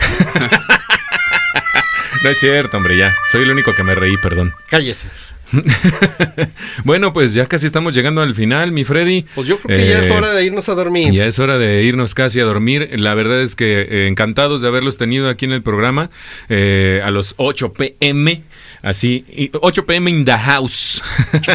[2.22, 3.14] no es cierto, hombre, ya.
[3.30, 4.54] Soy el único que me reí, perdón.
[4.68, 5.08] Cállese.
[6.84, 9.24] bueno, pues ya casi estamos llegando al final, mi Freddy.
[9.34, 11.12] Pues yo creo que ya es Eh, hora de irnos a dormir.
[11.12, 12.88] Ya es hora de irnos casi a dormir.
[12.98, 16.10] La verdad es que eh, encantados de haberlos tenido aquí en el programa
[16.48, 18.42] eh, a los 8 pm.
[18.84, 21.02] Así, y 8 pm in the house.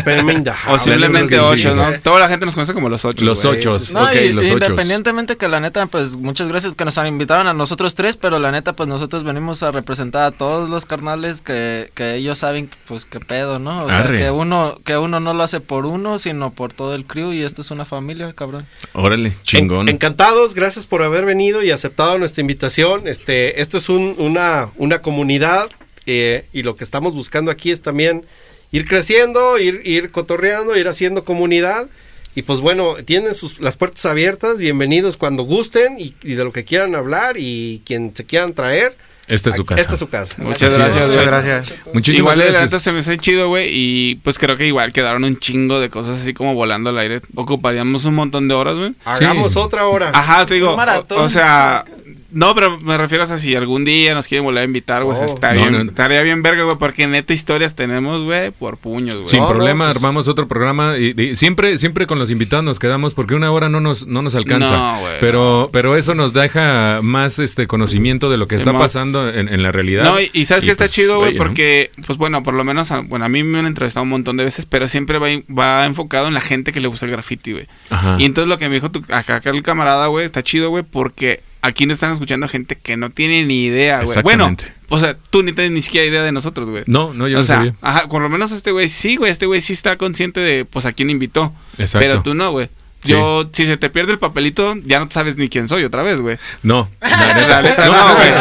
[0.03, 0.81] PM in the O house.
[0.83, 1.77] simplemente sí, 8, sí.
[1.77, 1.99] ¿no?
[2.01, 3.23] Toda la gente nos conoce como los 8.
[3.23, 3.69] Los 8.
[3.93, 4.53] No, ok, y- los 8.
[4.53, 8.39] independientemente que la neta, pues muchas gracias que nos han invitaron a nosotros tres, pero
[8.39, 12.69] la neta, pues nosotros venimos a representar a todos los carnales que, que ellos saben,
[12.87, 13.83] pues qué pedo, ¿no?
[13.85, 17.05] O sea, que uno, que uno no lo hace por uno, sino por todo el
[17.05, 18.65] crew y esto es una familia, cabrón.
[18.93, 19.87] Órale, En- chingón.
[19.89, 23.07] encantados, gracias por haber venido y aceptado nuestra invitación.
[23.07, 25.69] Este, esto es un- una, una comunidad
[26.11, 28.25] eh, y lo que estamos buscando aquí es también
[28.71, 31.87] ir creciendo, ir, ir cotorreando, ir haciendo comunidad.
[32.35, 36.51] Y pues bueno, tienen sus, las puertas abiertas, bienvenidos cuando gusten y, y de lo
[36.51, 38.95] que quieran hablar y quien se quieran traer.
[39.27, 39.79] Esta es su casa.
[39.81, 40.33] Esta es su casa.
[40.39, 41.07] Muchas gracias.
[41.09, 41.73] Muchas gracias.
[41.93, 42.63] Muchísimas igual, la gracias.
[42.63, 43.69] neta se me hace chido, güey.
[43.71, 47.21] Y pues creo que igual quedaron un chingo de cosas así como volando al aire.
[47.35, 48.95] Ocuparíamos un montón de horas, güey.
[49.05, 49.59] Hagamos Sí.
[49.59, 50.09] otra hora.
[50.15, 50.71] Ajá, te digo.
[50.71, 51.19] Un maratón.
[51.19, 51.85] O, o sea,
[52.31, 55.15] no, pero me refiero a si algún día nos quieren volver a invitar, güey.
[55.15, 55.33] o sea, Oh.
[55.33, 55.89] estaría, No, bien, no.
[55.91, 56.77] estaría bien verga, güey.
[56.77, 59.27] Porque neta historias tenemos, güey, por puños, güey.
[59.27, 62.79] Sin No, problema, pues- armamos otro programa y, y siempre, siempre con los invitados nos
[62.79, 64.75] quedamos porque una hora no nos, no nos alcanza.
[64.77, 69.29] No, güey, pero, pero eso nos deja más este conocimiento de lo que está pasando
[69.29, 70.03] en, en la realidad.
[70.03, 72.91] No, y, y sabes que está pues, chido, güey, porque, pues bueno, por lo menos,
[72.91, 75.85] a- bueno, a mí me han entrevistado un montón de veces, pero siempre va, va
[75.85, 77.67] enfocado en la gente que le gusta el graffiti, güey.
[77.89, 78.15] Ajá.
[78.19, 80.83] Y entonces lo que me dijo tu, acá, acá el camarada, güey, está chido, güey,
[80.83, 84.21] porque aquí nos están escuchando gente que no tiene ni idea, güey.
[84.21, 84.55] Bueno,
[84.89, 86.83] o sea, tú ni tienes ni siquiera idea de nosotros, güey.
[86.87, 87.75] No, no, yo o no sea, sabía.
[87.81, 90.85] ajá, por lo menos este güey sí, güey, este güey sí está consciente de, pues,
[90.85, 91.53] a quién invitó.
[91.77, 91.99] Exacto.
[92.07, 92.69] Pero tú no, güey.
[93.01, 93.11] Sí.
[93.11, 96.19] Yo, si se te pierde el papelito, ya no sabes ni quién soy otra vez,
[96.19, 96.37] güey.
[96.63, 98.31] No, La neta, no, no, güey.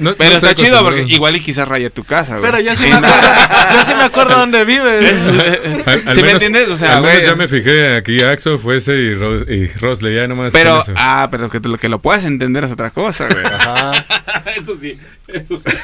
[0.00, 2.50] no, Pero está chido porque igual y quizás raya tu casa, güey.
[2.50, 3.28] Pero yo sí me acuerdo,
[3.72, 5.14] yo sí me acuerdo dónde vives.
[5.86, 6.68] Al- al ¿Sí me entiendes?
[6.68, 9.68] O sea, al menos güey, ya me fijé aquí Axo, fue ese y, Ro- y
[9.68, 10.52] Rosley, ya nomás.
[10.52, 10.92] Pero, eso.
[10.96, 13.44] ah, pero que, te lo, que lo puedas entender es otra cosa, güey.
[13.44, 14.04] Ajá.
[14.56, 14.98] eso sí,
[15.28, 15.76] eso sí.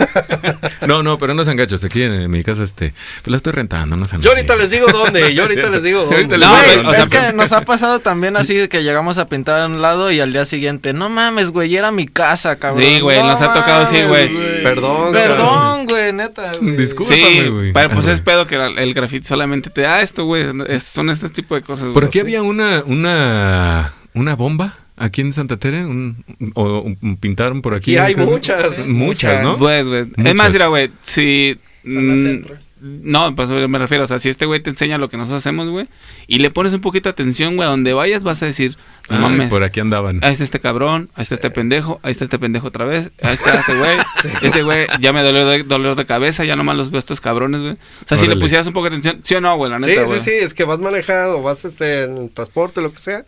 [0.87, 1.83] No, no, pero no sean gachos.
[1.85, 2.93] Aquí en, mi casa, este,
[3.23, 6.05] pues la estoy rentando, no sean Yo ahorita les digo dónde, yo ahorita les digo
[6.05, 6.37] dónde.
[6.37, 6.53] No,
[6.91, 9.67] o sea, es que nos ha pasado también así de que llegamos a pintar a
[9.67, 12.83] un lado y al día siguiente, no mames, güey, era mi casa, cabrón.
[12.85, 14.63] Sí, güey, No nos ha tocado así, güey.
[14.63, 16.77] Perdón, Perdón, güey, neta, güey.
[16.77, 17.73] Discúlpame, Sí, güey.
[17.73, 20.45] pero pues Ah, es pedo que el graffiti solamente te da esto, güey.
[20.69, 21.95] Es- son este tipo de cosas, güey.
[21.95, 22.21] Por aquí Sí.
[22.21, 27.97] había una, una, una bomba aquí en Santa Tere, un, o un- pintaron por aquí.
[27.97, 28.87] Aquí hay muchas.
[28.87, 29.57] Muchas, ¿no?
[29.57, 30.05] Pues, güey.
[30.17, 31.59] Es más, mira, güey, si...
[31.85, 32.57] Zona mm, centro.
[32.81, 35.69] No, pues me refiero, o sea, si este güey te enseña lo que nosotros hacemos,
[35.69, 35.87] güey,
[36.27, 38.77] y le pones un poquito de atención, güey, a donde vayas vas a decir,
[39.11, 40.21] no Ay, mames, por aquí andaban.
[40.23, 43.35] ahí está este cabrón, ahí está este pendejo, ahí está este pendejo otra vez, ahí
[43.35, 43.99] está este güey,
[44.43, 47.61] este güey ya me dolió de, dolor de cabeza, ya nomás los veo estos cabrones,
[47.61, 47.73] güey.
[47.75, 49.87] O sea, si le pusieras un poco de atención, sí o no, güey, la Sí,
[49.91, 50.21] neta, sí, güey.
[50.21, 53.25] sí, es que vas manejando, vas este, en el transporte, lo que sea.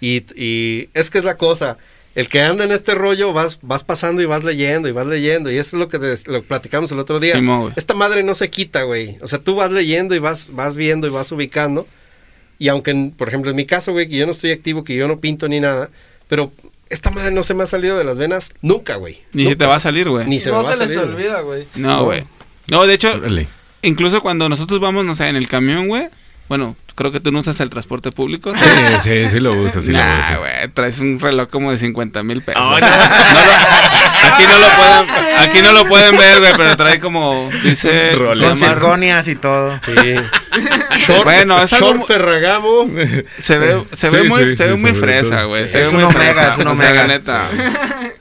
[0.00, 1.76] Y, y es que es la cosa.
[2.16, 5.50] El que anda en este rollo, vas, vas pasando y vas leyendo y vas leyendo.
[5.52, 7.34] Y eso es lo que, des- lo platicamos el otro día.
[7.76, 9.18] Esta madre no se quita, güey.
[9.20, 11.86] O sea, tú vas leyendo y vas, vas viendo y vas ubicando.
[12.58, 15.06] Y aunque, por ejemplo, en mi caso, güey, que yo no estoy activo, que yo
[15.08, 15.90] no pinto ni nada,
[16.26, 16.50] pero
[16.88, 19.20] esta madre no se me ha salido de las venas nunca, güey.
[19.34, 19.64] Ni se Nunca.
[19.64, 20.26] te va a salir, güey.
[20.26, 21.16] Ni se me no va a se les salir, güey.
[21.26, 21.64] olvida, güey.
[21.74, 22.24] No, güey.
[22.70, 23.12] No, de hecho,
[23.82, 26.08] incluso cuando nosotros vamos, no sé, en el camión, güey,
[26.48, 28.52] bueno, creo que tú no usas el transporte público.
[28.56, 28.68] Sí,
[29.02, 30.40] sí, sí lo uso, sí lo Nah, uso.
[30.40, 32.60] güey, traes un reloj como de 50 mil pesos.
[32.60, 32.86] No lo-
[34.34, 38.12] aquí, no lo pueden, aquí no lo pueden ver, güey, pero trae como, dice...
[38.40, 39.78] Con circonias y todo.
[39.82, 39.92] Sí.
[40.96, 42.90] Short, Bueno, es algo short Ferragamo.
[43.38, 45.64] Se ve, se Sí, ve muy, sí, se ve sí, muy fresa, güey.
[45.64, 45.70] Sí.
[45.70, 47.06] se Es ve un muy omega, fresa, es un omega.
[47.06, 47.48] neta.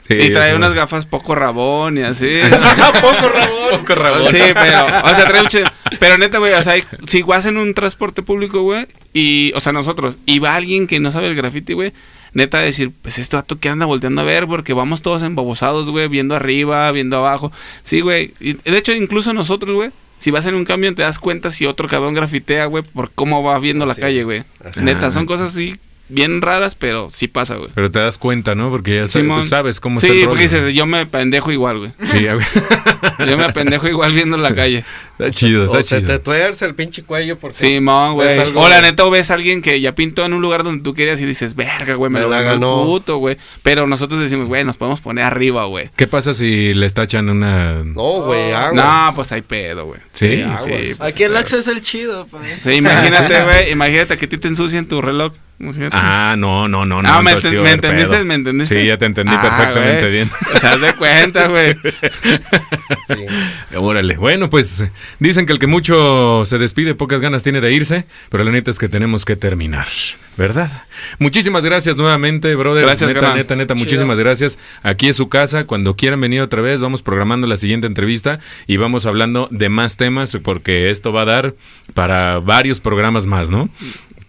[0.07, 2.29] Sí, y trae unas gafas poco rabón y así.
[3.01, 3.79] Poco Ramón.
[3.79, 4.27] Poco rabón.
[4.31, 6.75] Sí, pero, o sea, trae un ch- Pero neta, güey, o sea,
[7.07, 10.99] si vas en un transporte público, güey, y, o sea, nosotros, y va alguien que
[10.99, 11.91] no sabe el graffiti, güey,
[12.33, 16.07] neta decir, pues este vato que anda volteando a ver, porque vamos todos embabosados, güey,
[16.07, 17.51] viendo arriba, viendo abajo.
[17.81, 18.31] Sí, güey.
[18.39, 19.89] De hecho, incluso nosotros, güey,
[20.25, 23.43] si vas en un camión te das cuenta si otro cabrón grafitea, güey, por cómo
[23.43, 24.43] va viendo Así la calle, güey.
[24.81, 25.77] Neta, son cosas así
[26.09, 27.69] bien raras, pero sí pasa, güey.
[27.73, 28.69] Pero te das cuenta, ¿no?
[28.69, 29.43] Porque ya sabes, Simón.
[29.43, 30.29] sabes cómo Sí, está el rollo.
[30.29, 31.91] porque dices, yo me pendejo igual, güey.
[32.11, 32.45] Sí, güey.
[33.29, 34.83] Yo me pendejo igual viendo la calle.
[35.17, 36.11] está chido, está O se chido.
[36.11, 38.37] te tuerce el pinche cuello porque Sí, mon, güey.
[38.37, 40.83] algo- O la neta, o ves a alguien que ya pintó en un lugar donde
[40.83, 42.83] tú querías y dices, verga, güey, me, Me lo la ganó.
[42.85, 43.37] puto, güey.
[43.63, 45.89] Pero nosotros decimos, güey, nos podemos poner arriba, güey.
[45.95, 47.83] ¿Qué pasa si les tachan una...
[47.83, 48.73] No, güey, aguas.
[48.73, 50.01] No, pues hay pedo, güey.
[50.11, 50.99] Sí, aguas.
[51.01, 52.59] Aquí el Axe es el chido, pues.
[52.61, 53.71] Sí, imagínate, güey.
[53.71, 55.31] Imagínate que a ti te ensucian tu reloj.
[55.57, 55.95] Imagínate.
[55.97, 57.07] Ah, no, no, no, no.
[57.09, 58.25] Ah, me, a me entendiste, pedo.
[58.25, 58.81] me entendiste.
[58.81, 60.11] Sí, ya te entendí Ah, perfectamente güey.
[60.11, 60.31] bien.
[60.53, 61.75] O sea, haz de cuenta, güey.
[63.07, 63.15] Sí.
[63.77, 64.17] Órale.
[64.17, 64.83] Bueno, pues
[65.19, 68.71] dicen que el que mucho se despide, pocas ganas tiene de irse, pero la neta
[68.71, 69.87] es que tenemos que terminar,
[70.37, 70.83] ¿verdad?
[71.19, 72.83] Muchísimas gracias nuevamente, brother.
[72.85, 73.85] Gracias, neta, neta, neta, Chido.
[73.85, 74.57] muchísimas gracias.
[74.81, 75.65] Aquí es su casa.
[75.65, 79.97] Cuando quieran venir otra vez, vamos programando la siguiente entrevista y vamos hablando de más
[79.97, 81.53] temas porque esto va a dar
[81.93, 83.69] para varios programas más, ¿no?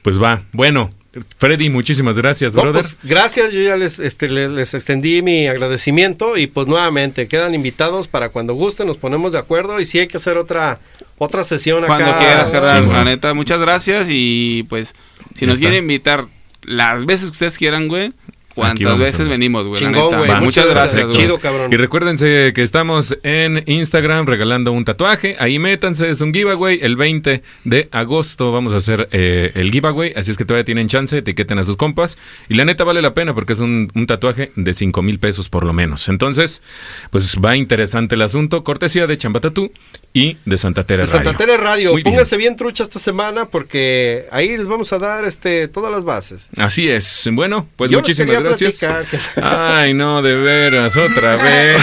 [0.02, 0.42] Pues va.
[0.52, 0.90] Bueno,
[1.38, 2.82] Freddy, muchísimas gracias, No, brother.
[2.82, 7.54] pues, gracias, yo ya les, este, le- les, extendí mi agradecimiento y pues nuevamente quedan
[7.54, 10.80] invitados para cuando gusten, nos ponemos de acuerdo y si hay que hacer otra
[11.18, 11.96] otra sesión acá.
[11.96, 12.84] Cuando quieras, carnal.
[12.84, 14.08] Sí, la neta, muchas gracias.
[14.10, 14.94] Y pues,
[15.34, 16.26] si Ya nos quieren invitar
[16.62, 18.12] las veces que ustedes quieran, güey,
[18.56, 19.78] Vamos, veces venimos, güey.
[19.80, 20.40] Chingón, güey.
[20.40, 21.16] Muchas gracias, güey.
[21.16, 21.72] Chido, cabrón.
[21.72, 25.36] Y recuérdense que estamos en Instagram regalando un tatuaje.
[25.38, 26.78] Ahí métanse, es un giveaway.
[26.80, 30.12] El 20 de agosto vamos a hacer eh, el giveaway.
[30.16, 32.16] Así es que todavía tienen chance, etiqueten a sus compas.
[32.48, 35.48] Y la neta vale la pena porque es un, un tatuaje de 5 mil pesos
[35.48, 36.08] por lo menos.
[36.08, 36.62] Entonces,
[37.10, 38.64] pues va interesante el asunto.
[38.64, 39.70] Cortesía de Chambatatú
[40.12, 41.38] y de Santa Tere De Santa Radio.
[41.46, 42.56] Tere Radio, Muy pónganse bien.
[42.56, 46.48] trucha esta semana porque ahí les vamos a dar este todas las bases.
[46.56, 47.28] Así es.
[47.32, 49.36] Bueno, pues Yo muchísimas quería gracias.
[49.42, 51.82] Ay, no, de veras, otra vez.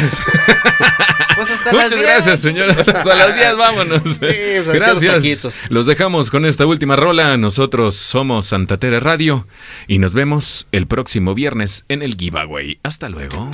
[1.35, 2.01] Pues hasta Muchas 10.
[2.01, 2.77] gracias, señoras.
[2.87, 4.01] Hasta las 10, vámonos.
[4.19, 5.65] pues, los gracias.
[5.69, 7.37] Los dejamos con esta última rola.
[7.37, 9.47] Nosotros somos Santa Tere Radio
[9.87, 12.79] y nos vemos el próximo viernes en el giveaway.
[12.83, 13.49] Hasta luego.